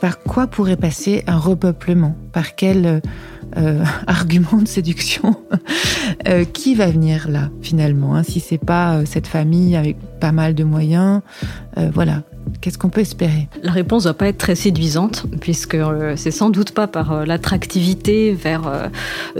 Par 0.00 0.20
quoi 0.20 0.46
pourrait 0.46 0.76
passer 0.76 1.24
un 1.26 1.38
repeuplement? 1.38 2.14
Par 2.32 2.54
quel 2.54 3.00
euh, 3.56 3.84
argument 4.06 4.62
de 4.62 4.68
séduction? 4.68 5.36
Qui 6.52 6.74
va 6.74 6.86
venir 6.90 7.28
là 7.28 7.48
finalement 7.62 8.14
hein, 8.14 8.22
Si 8.22 8.40
c'est 8.40 8.58
pas 8.58 9.04
cette 9.06 9.26
famille 9.26 9.76
avec 9.76 9.96
pas 10.20 10.32
mal 10.32 10.54
de 10.54 10.64
moyens, 10.64 11.20
voilà. 11.94 12.22
Qu'est-ce 12.60 12.78
qu'on 12.78 12.88
peut 12.88 13.00
espérer? 13.00 13.48
La 13.62 13.72
réponse 13.72 14.04
ne 14.04 14.10
va 14.10 14.14
pas 14.14 14.28
être 14.28 14.38
très 14.38 14.54
séduisante, 14.54 15.26
puisque 15.40 15.74
euh, 15.74 16.14
c'est 16.16 16.30
sans 16.30 16.50
doute 16.50 16.72
pas 16.72 16.86
par 16.86 17.12
euh, 17.12 17.24
l'attractivité 17.24 18.32
vers 18.32 18.66
euh, 18.66 18.88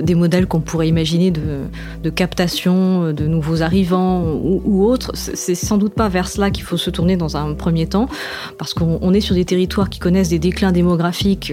des 0.01 0.15
modèles 0.15 0.47
qu'on 0.47 0.61
pourrait 0.61 0.89
imaginer 0.89 1.31
de, 1.31 2.11
captation 2.11 3.13
de 3.13 3.27
nouveaux 3.27 3.63
arrivants 3.63 4.25
ou, 4.33 4.85
autres. 4.85 5.13
C'est 5.15 5.55
sans 5.55 5.77
doute 5.77 5.93
pas 5.95 6.09
vers 6.09 6.29
cela 6.29 6.51
qu'il 6.51 6.65
faut 6.65 6.79
se 6.79 6.89
tourner 6.89 7.17
dans 7.17 7.37
un 7.37 7.53
premier 7.55 7.87
temps, 7.87 8.09
parce 8.57 8.73
qu'on 8.73 9.13
est 9.13 9.21
sur 9.21 9.35
des 9.35 9.45
territoires 9.45 9.91
qui 9.91 9.99
connaissent 9.99 10.31
des 10.31 10.39
déclins 10.39 10.73
démographiques, 10.73 11.53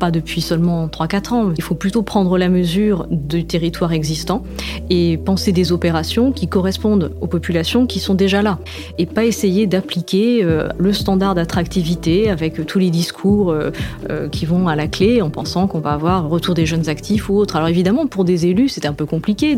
pas 0.00 0.10
depuis 0.10 0.40
seulement 0.40 0.88
3-4 0.88 1.34
ans. 1.34 1.52
Il 1.56 1.62
faut 1.62 1.76
plutôt 1.76 2.02
prendre 2.02 2.36
la 2.36 2.48
mesure 2.48 3.06
du 3.10 3.46
territoire 3.46 3.92
existant 3.92 4.42
et 4.90 5.18
penser 5.18 5.52
des 5.52 5.70
opérations 5.70 6.32
qui 6.32 6.48
correspondent 6.48 7.12
aux 7.20 7.28
populations 7.28 7.86
qui 7.86 8.00
sont 8.00 8.14
déjà 8.14 8.42
là, 8.42 8.58
et 8.98 9.06
pas 9.06 9.24
essayer 9.24 9.68
d'appliquer 9.68 10.44
le 10.78 10.92
standard 10.92 11.34
d'attractivité 11.34 12.30
avec 12.30 12.66
tous 12.66 12.78
les 12.78 12.90
discours 12.90 13.50
euh, 13.50 13.70
euh, 14.10 14.28
qui 14.28 14.46
vont 14.46 14.68
à 14.68 14.76
la 14.76 14.88
clé 14.88 15.22
en 15.22 15.30
pensant 15.30 15.66
qu'on 15.66 15.80
va 15.80 15.92
avoir 15.92 16.28
retour 16.28 16.54
des 16.54 16.66
jeunes 16.66 16.88
actifs 16.88 17.28
ou 17.28 17.34
autre. 17.34 17.56
Alors 17.56 17.68
évidemment, 17.68 18.06
pour 18.06 18.24
des 18.24 18.46
élus, 18.46 18.68
c'est 18.68 18.86
un 18.86 18.92
peu 18.92 19.06
compliqué 19.06 19.56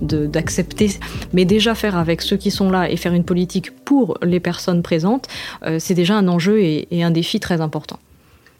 d'accepter, 0.00 0.88
de, 0.88 0.92
mais 1.32 1.44
déjà 1.44 1.74
faire 1.74 1.96
avec 1.96 2.22
ceux 2.22 2.36
qui 2.36 2.50
sont 2.50 2.70
là 2.70 2.90
et 2.90 2.96
faire 2.96 3.12
une 3.12 3.24
politique 3.24 3.70
pour 3.84 4.18
les 4.22 4.40
personnes 4.40 4.82
présentes, 4.82 5.26
euh, 5.64 5.78
c'est 5.78 5.94
déjà 5.94 6.16
un 6.16 6.28
enjeu 6.28 6.60
et 6.60 7.02
un 7.02 7.10
défi 7.10 7.40
très 7.40 7.60
important 7.60 7.98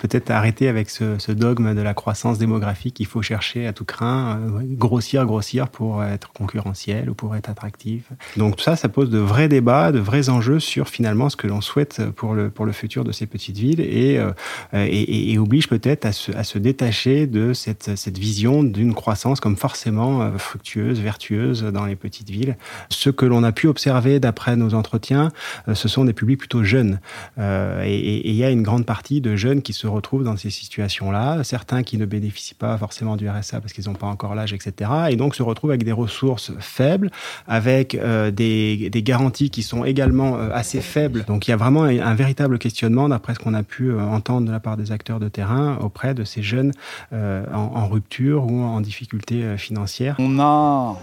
peut-être 0.01 0.31
arrêter 0.31 0.69
avec 0.69 0.89
ce, 0.89 1.31
dogme 1.33 1.75
de 1.75 1.83
la 1.83 1.95
croissance 1.95 2.39
démographique. 2.39 2.99
Il 3.01 3.07
faut 3.07 3.23
chercher 3.23 3.67
à 3.67 3.73
tout 3.73 3.85
craint, 3.85 4.39
euh, 4.39 4.61
grossir, 4.63 5.27
grossir 5.27 5.69
pour 5.69 6.03
être 6.03 6.33
concurrentiel 6.33 7.11
ou 7.11 7.15
pour 7.15 7.37
être 7.37 7.51
attractif. 7.51 8.05
Donc 8.37 8.61
ça, 8.61 8.77
ça 8.77 8.89
pose 8.89 9.11
de 9.11 9.19
vrais 9.19 9.49
débats, 9.49 9.93
de 9.93 9.99
vrais 9.99 10.29
enjeux 10.29 10.59
sur 10.59 10.89
finalement 10.89 11.29
ce 11.29 11.37
que 11.37 11.47
l'on 11.47 11.61
souhaite 11.61 12.03
pour 12.17 12.35
le, 12.35 12.51
pour 12.51 12.65
le 12.65 12.73
futur 12.73 13.05
de 13.05 13.13
ces 13.13 13.27
petites 13.27 13.59
villes 13.59 13.81
et, 13.81 14.19
euh, 14.19 15.39
oblige 15.41 15.69
peut-être 15.69 16.05
à 16.05 16.13
se, 16.13 16.33
à 16.33 16.45
se 16.45 16.59
détacher 16.59 17.27
de 17.27 17.55
cette, 17.55 17.97
cette 17.97 18.19
vision 18.19 18.63
d'une 18.63 18.93
croissance 18.93 19.41
comme 19.41 19.57
forcément 19.57 20.21
euh, 20.21 20.37
fructueuse, 20.37 21.01
vertueuse 21.01 21.63
dans 21.63 21.87
les 21.87 21.97
petites 21.97 22.29
villes. 22.29 22.57
Ce 22.91 23.09
que 23.11 23.25
l'on 23.25 23.43
a 23.43 23.53
pu 23.53 23.69
observer 23.69 24.21
d'après 24.21 24.57
nos 24.57 24.75
entretiens, 24.75 25.31
ce 25.73 25.89
sont 25.89 26.05
des 26.05 26.13
publics 26.13 26.39
plutôt 26.39 26.63
jeunes. 26.63 27.01
et 27.39 28.29
il 28.29 28.35
y 28.35 28.45
a 28.45 28.51
une 28.51 28.63
grande 28.63 28.85
partie 28.85 29.21
de 29.21 29.37
jeunes 29.37 29.63
qui 29.63 29.73
se 29.73 29.87
retrouvent 29.91 30.25
dans 30.25 30.37
ces 30.37 30.51
situations-là, 30.51 31.45
certains 31.45 31.83
qui 31.83 31.99
ne 31.99 32.07
bénéficient 32.07 32.55
pas 32.55 32.77
forcément 32.79 33.17
du 33.17 33.29
RSA 33.29 33.61
parce 33.61 33.73
qu'ils 33.73 33.87
n'ont 33.87 33.95
pas 33.95 34.07
encore 34.07 34.35
l'âge, 34.35 34.53
etc. 34.53 34.91
Et 35.11 35.17
donc 35.17 35.35
se 35.35 35.43
retrouvent 35.43 35.71
avec 35.71 35.85
des 35.85 35.93
ressources 35.93 36.53
faibles, 36.59 37.11
avec 37.47 37.95
euh, 37.95 38.31
des, 38.31 38.91
garanties 39.03 39.51
qui 39.51 39.63
sont 39.63 39.85
également 39.85 40.37
euh, 40.37 40.51
assez 40.53 40.81
faibles. 40.81 41.25
Donc 41.27 41.49
il 41.49 41.51
y 41.51 41.55
a 41.55 41.57
vraiment 41.57 41.85
un, 41.85 42.15
véritable 42.15 42.59
questionnement, 42.59 43.09
d'après 43.09 43.35
ce 43.35 43.39
qu'on 43.39 43.55
a 43.55 43.63
pu 43.63 43.91
euh, 43.91 44.01
entendre 44.01 44.47
de 44.47 44.53
la 44.53 44.61
part 44.61 44.77
des 44.77 44.93
acteurs 44.93 45.21
de 45.21 45.29
terrain, 45.29 45.79
auprès 45.81 46.15
de 46.15 46.25
ces 46.25 46.43
jeunes 46.43 46.73
en, 47.13 47.89
rupture 47.89 48.45
ou 48.47 48.63
en 48.63 48.81
difficulté 48.81 49.57
financière. 49.57 50.17
On 50.19 50.39
a 50.39 50.97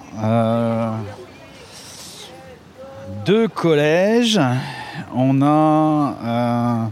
deux 3.26 3.48
collèges, 3.48 4.40
on 5.14 5.42
a 5.42 6.92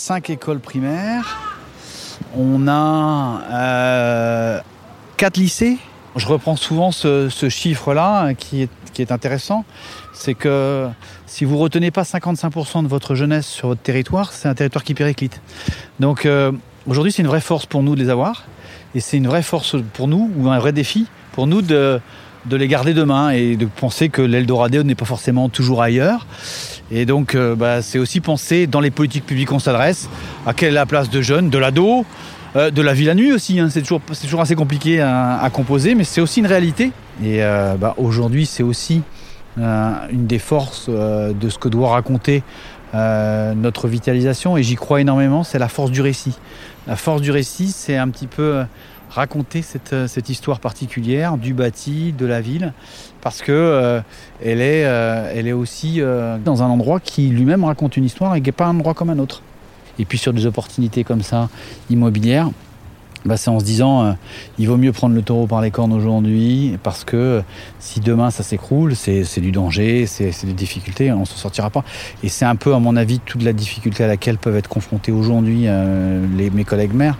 cinq 0.00 0.30
écoles 0.30 0.60
primaires. 0.60 1.58
On 2.34 2.66
a 2.68 3.42
euh, 3.52 4.60
quatre 5.18 5.36
lycées. 5.36 5.76
Je 6.16 6.26
reprends 6.26 6.56
souvent 6.56 6.90
ce, 6.90 7.28
chiffre-là 7.50 8.32
qui 8.32 8.62
est, 8.62 8.70
qui 8.94 9.02
est 9.02 9.12
intéressant. 9.12 9.66
C'est 10.14 10.32
que 10.32 10.88
si 11.26 11.44
vous 11.44 11.58
retenez 11.58 11.90
pas 11.90 12.02
55% 12.02 12.82
de 12.82 12.88
votre 12.88 13.14
jeunesse 13.14 13.46
sur 13.46 13.68
votre 13.68 13.82
territoire, 13.82 14.32
c'est 14.32 14.48
un 14.48 14.54
territoire 14.54 14.84
qui 14.84 14.94
périclite. 14.94 15.42
Donc 16.00 16.24
euh, 16.24 16.50
aujourd'hui, 16.86 17.12
c'est 17.12 17.20
une 17.20 17.28
vraie 17.28 17.42
force 17.42 17.66
pour 17.66 17.82
nous 17.82 17.94
de 17.94 18.02
les 18.02 18.08
avoir. 18.08 18.44
Et 18.94 19.00
c'est 19.00 19.18
une 19.18 19.28
vraie 19.28 19.42
force 19.42 19.76
pour 19.92 20.08
nous, 20.08 20.30
ou 20.34 20.48
un 20.48 20.58
vrai 20.58 20.72
défi 20.72 21.08
pour 21.32 21.46
nous 21.46 21.60
de, 21.60 22.00
de 22.46 22.56
les 22.56 22.68
garder 22.68 22.94
demain 22.94 23.30
et 23.30 23.56
de 23.56 23.66
penser 23.66 24.08
que 24.08 24.22
l'Eldorado 24.22 24.82
n'est 24.82 24.94
pas 24.94 25.04
forcément 25.04 25.48
toujours 25.48 25.82
ailleurs. 25.82 26.26
Et 26.90 27.06
donc, 27.06 27.34
euh, 27.34 27.54
bah, 27.54 27.82
c'est 27.82 27.98
aussi 27.98 28.20
penser 28.20 28.66
dans 28.66 28.80
les 28.80 28.90
politiques 28.90 29.26
publiques 29.26 29.52
on 29.52 29.58
s'adresse 29.58 30.08
à 30.46 30.54
quelle 30.54 30.70
est 30.70 30.72
la 30.72 30.86
place 30.86 31.10
de 31.10 31.22
jeunes, 31.22 31.50
de 31.50 31.58
l'ado, 31.58 32.04
euh, 32.56 32.70
de 32.70 32.82
la 32.82 32.94
ville 32.94 33.10
à 33.10 33.14
nuit 33.14 33.32
aussi. 33.32 33.60
Hein. 33.60 33.68
C'est 33.70 33.82
toujours, 33.82 34.00
toujours, 34.20 34.40
assez 34.40 34.54
compliqué 34.54 35.00
à, 35.00 35.48
composer, 35.52 35.94
mais 35.94 36.04
c'est 36.04 36.20
aussi 36.20 36.40
une 36.40 36.46
réalité. 36.46 36.92
Et 37.22 37.42
euh, 37.42 37.76
bah, 37.76 37.94
aujourd'hui, 37.96 38.46
c'est 38.46 38.62
aussi 38.62 39.02
une 39.56 40.26
des 40.26 40.38
forces 40.38 40.88
de 40.88 41.48
ce 41.50 41.58
que 41.58 41.68
doit 41.68 41.90
raconter 41.90 42.42
notre 42.94 43.88
vitalisation. 43.88 44.56
Et 44.56 44.62
j'y 44.62 44.76
crois 44.76 45.02
énormément, 45.02 45.44
c'est 45.44 45.58
la 45.58 45.68
force 45.68 45.90
du 45.90 46.00
récit. 46.00 46.38
La 46.86 46.96
force 46.96 47.20
du 47.20 47.30
récit, 47.30 47.68
c'est 47.68 47.96
un 47.96 48.08
petit 48.08 48.26
peu 48.26 48.62
raconter 49.10 49.60
cette, 49.62 49.92
euh, 49.92 50.06
cette, 50.06 50.28
histoire 50.28 50.60
particulière 50.60 51.36
du 51.36 51.52
bâti, 51.52 52.12
de 52.12 52.24
la 52.24 52.40
ville, 52.40 52.72
parce 53.20 53.42
que 53.42 53.52
euh, 53.52 54.00
euh, 54.46 55.32
elle 55.34 55.48
est 55.48 55.52
aussi 55.52 56.00
dans 56.44 56.62
un 56.62 56.66
endroit 56.66 57.00
qui 57.00 57.28
lui-même 57.28 57.64
raconte 57.64 57.96
une 57.96 58.04
histoire 58.04 58.34
et 58.34 58.40
qui 58.40 58.48
n'est 58.48 58.52
pas 58.52 58.66
un 58.66 58.76
endroit 58.76 58.94
comme 58.94 59.10
un 59.10 59.18
autre. 59.18 59.42
Et 59.98 60.04
puis 60.04 60.16
sur 60.16 60.32
des 60.32 60.46
opportunités 60.46 61.04
comme 61.04 61.22
ça, 61.22 61.48
immobilières, 61.90 62.50
bah, 63.26 63.36
c'est 63.36 63.50
en 63.50 63.60
se 63.60 63.64
disant 63.64 64.04
euh, 64.04 64.12
il 64.58 64.66
vaut 64.66 64.78
mieux 64.78 64.92
prendre 64.92 65.14
le 65.14 65.22
taureau 65.22 65.46
par 65.46 65.60
les 65.60 65.70
cornes 65.70 65.92
aujourd'hui 65.92 66.78
parce 66.82 67.04
que 67.04 67.16
euh, 67.16 67.42
si 67.78 68.00
demain 68.00 68.30
ça 68.30 68.42
s'écroule, 68.42 68.96
c'est 68.96 69.40
du 69.40 69.52
danger, 69.52 70.06
c'est 70.06 70.44
des 70.44 70.52
difficultés, 70.52 71.12
on 71.12 71.20
ne 71.20 71.24
s'en 71.24 71.36
sortira 71.36 71.70
pas. 71.70 71.84
Et 72.22 72.28
c'est 72.28 72.46
un 72.46 72.56
peu, 72.56 72.74
à 72.74 72.78
mon 72.78 72.96
avis, 72.96 73.18
toute 73.20 73.42
la 73.42 73.52
difficulté 73.52 74.04
à 74.04 74.06
laquelle 74.06 74.38
peuvent 74.38 74.56
être 74.56 74.68
confrontés 74.68 75.12
aujourd'hui 75.12 75.64
euh, 75.66 76.26
mes 76.36 76.64
collègues 76.64 76.94
maires. 76.94 77.18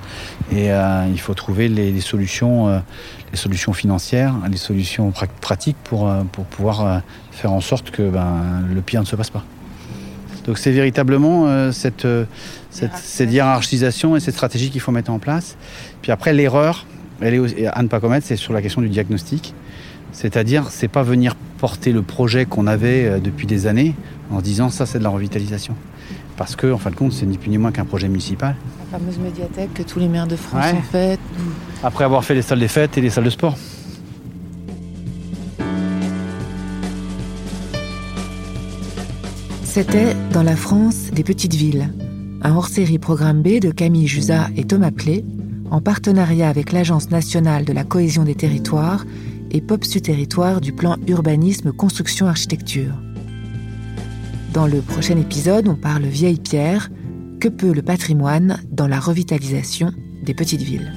Et 0.52 0.68
il 1.12 1.20
faut 1.20 1.34
trouver 1.34 1.68
les, 1.68 2.00
solutions, 2.00 2.82
les 3.30 3.36
solutions 3.36 3.72
financières, 3.72 4.34
les 4.50 4.56
solutions 4.56 5.12
pratiques 5.40 5.76
pour, 5.84 6.12
pour 6.32 6.44
pouvoir 6.44 7.02
faire 7.30 7.52
en 7.52 7.60
sorte 7.60 7.90
que 7.90 8.08
ben, 8.08 8.64
le 8.72 8.80
pire 8.80 9.00
ne 9.00 9.06
se 9.06 9.14
passe 9.14 9.30
pas. 9.30 9.44
Donc 10.46 10.58
c'est 10.58 10.72
véritablement 10.72 11.70
cette, 11.72 12.06
cette, 12.70 13.32
hiérarchisation 13.32 14.16
et 14.16 14.20
cette 14.20 14.34
stratégie 14.34 14.70
qu'il 14.70 14.80
faut 14.80 14.92
mettre 14.92 15.10
en 15.10 15.18
place. 15.18 15.56
Puis 16.02 16.12
après, 16.12 16.32
l'erreur, 16.32 16.86
elle 17.20 17.34
est 17.34 17.66
à 17.66 17.82
ne 17.82 17.88
pas 17.88 18.00
commettre, 18.00 18.26
c'est 18.26 18.36
sur 18.36 18.52
la 18.52 18.62
question 18.62 18.80
du 18.80 18.88
diagnostic. 18.88 19.54
C'est-à-dire, 20.12 20.68
c'est 20.70 20.88
pas 20.88 21.02
venir 21.02 21.36
porter 21.58 21.92
le 21.92 22.02
projet 22.02 22.46
qu'on 22.46 22.66
avait 22.66 23.04
euh, 23.04 23.18
depuis 23.18 23.46
des 23.46 23.66
années 23.66 23.94
en 24.30 24.40
disant 24.40 24.70
ça, 24.70 24.86
c'est 24.86 24.98
de 24.98 25.04
la 25.04 25.10
revitalisation. 25.10 25.74
Parce 26.36 26.56
que, 26.56 26.72
en 26.72 26.78
fin 26.78 26.90
de 26.90 26.96
compte, 26.96 27.12
c'est 27.12 27.26
ni 27.26 27.36
plus 27.38 27.50
ni 27.50 27.58
moins 27.58 27.70
qu'un 27.70 27.84
projet 27.84 28.08
municipal. 28.08 28.56
La 28.90 28.98
fameuse 28.98 29.18
médiathèque 29.18 29.74
que 29.74 29.82
tous 29.82 29.98
les 29.98 30.08
maires 30.08 30.26
de 30.26 30.36
France 30.36 30.72
ont 30.72 30.82
faite. 30.82 31.20
Après 31.84 32.04
avoir 32.04 32.24
fait 32.24 32.34
les 32.34 32.42
salles 32.42 32.60
des 32.60 32.68
fêtes 32.68 32.96
et 32.96 33.00
les 33.00 33.10
salles 33.10 33.24
de 33.24 33.30
sport. 33.30 33.56
C'était 39.72 40.16
dans 40.32 40.42
la 40.42 40.56
France 40.56 41.10
des 41.12 41.22
petites 41.22 41.54
villes, 41.54 41.92
un 42.42 42.54
hors-série 42.54 42.98
programme 42.98 43.42
B 43.42 43.60
de 43.60 43.70
Camille 43.70 44.06
Jusa 44.06 44.48
et 44.56 44.64
Thomas 44.64 44.90
Plé, 44.90 45.24
en 45.70 45.80
partenariat 45.80 46.48
avec 46.48 46.72
l'Agence 46.72 47.10
nationale 47.10 47.64
de 47.64 47.72
la 47.72 47.84
cohésion 47.84 48.24
des 48.24 48.34
territoires 48.34 49.04
et 49.50 49.60
POPSU 49.60 50.00
Territoire 50.00 50.60
du 50.60 50.72
plan 50.72 50.96
urbanisme 51.06 51.72
construction 51.72 52.26
architecture. 52.26 52.94
Dans 54.52 54.66
le 54.66 54.80
prochain 54.80 55.16
épisode, 55.16 55.68
on 55.68 55.76
parle 55.76 56.04
vieille 56.04 56.40
pierre, 56.40 56.90
Que 57.40 57.48
peut 57.48 57.72
le 57.72 57.82
patrimoine 57.82 58.60
dans 58.70 58.86
la 58.86 59.00
revitalisation 59.00 59.92
des 60.22 60.34
petites 60.34 60.60
villes 60.60 60.92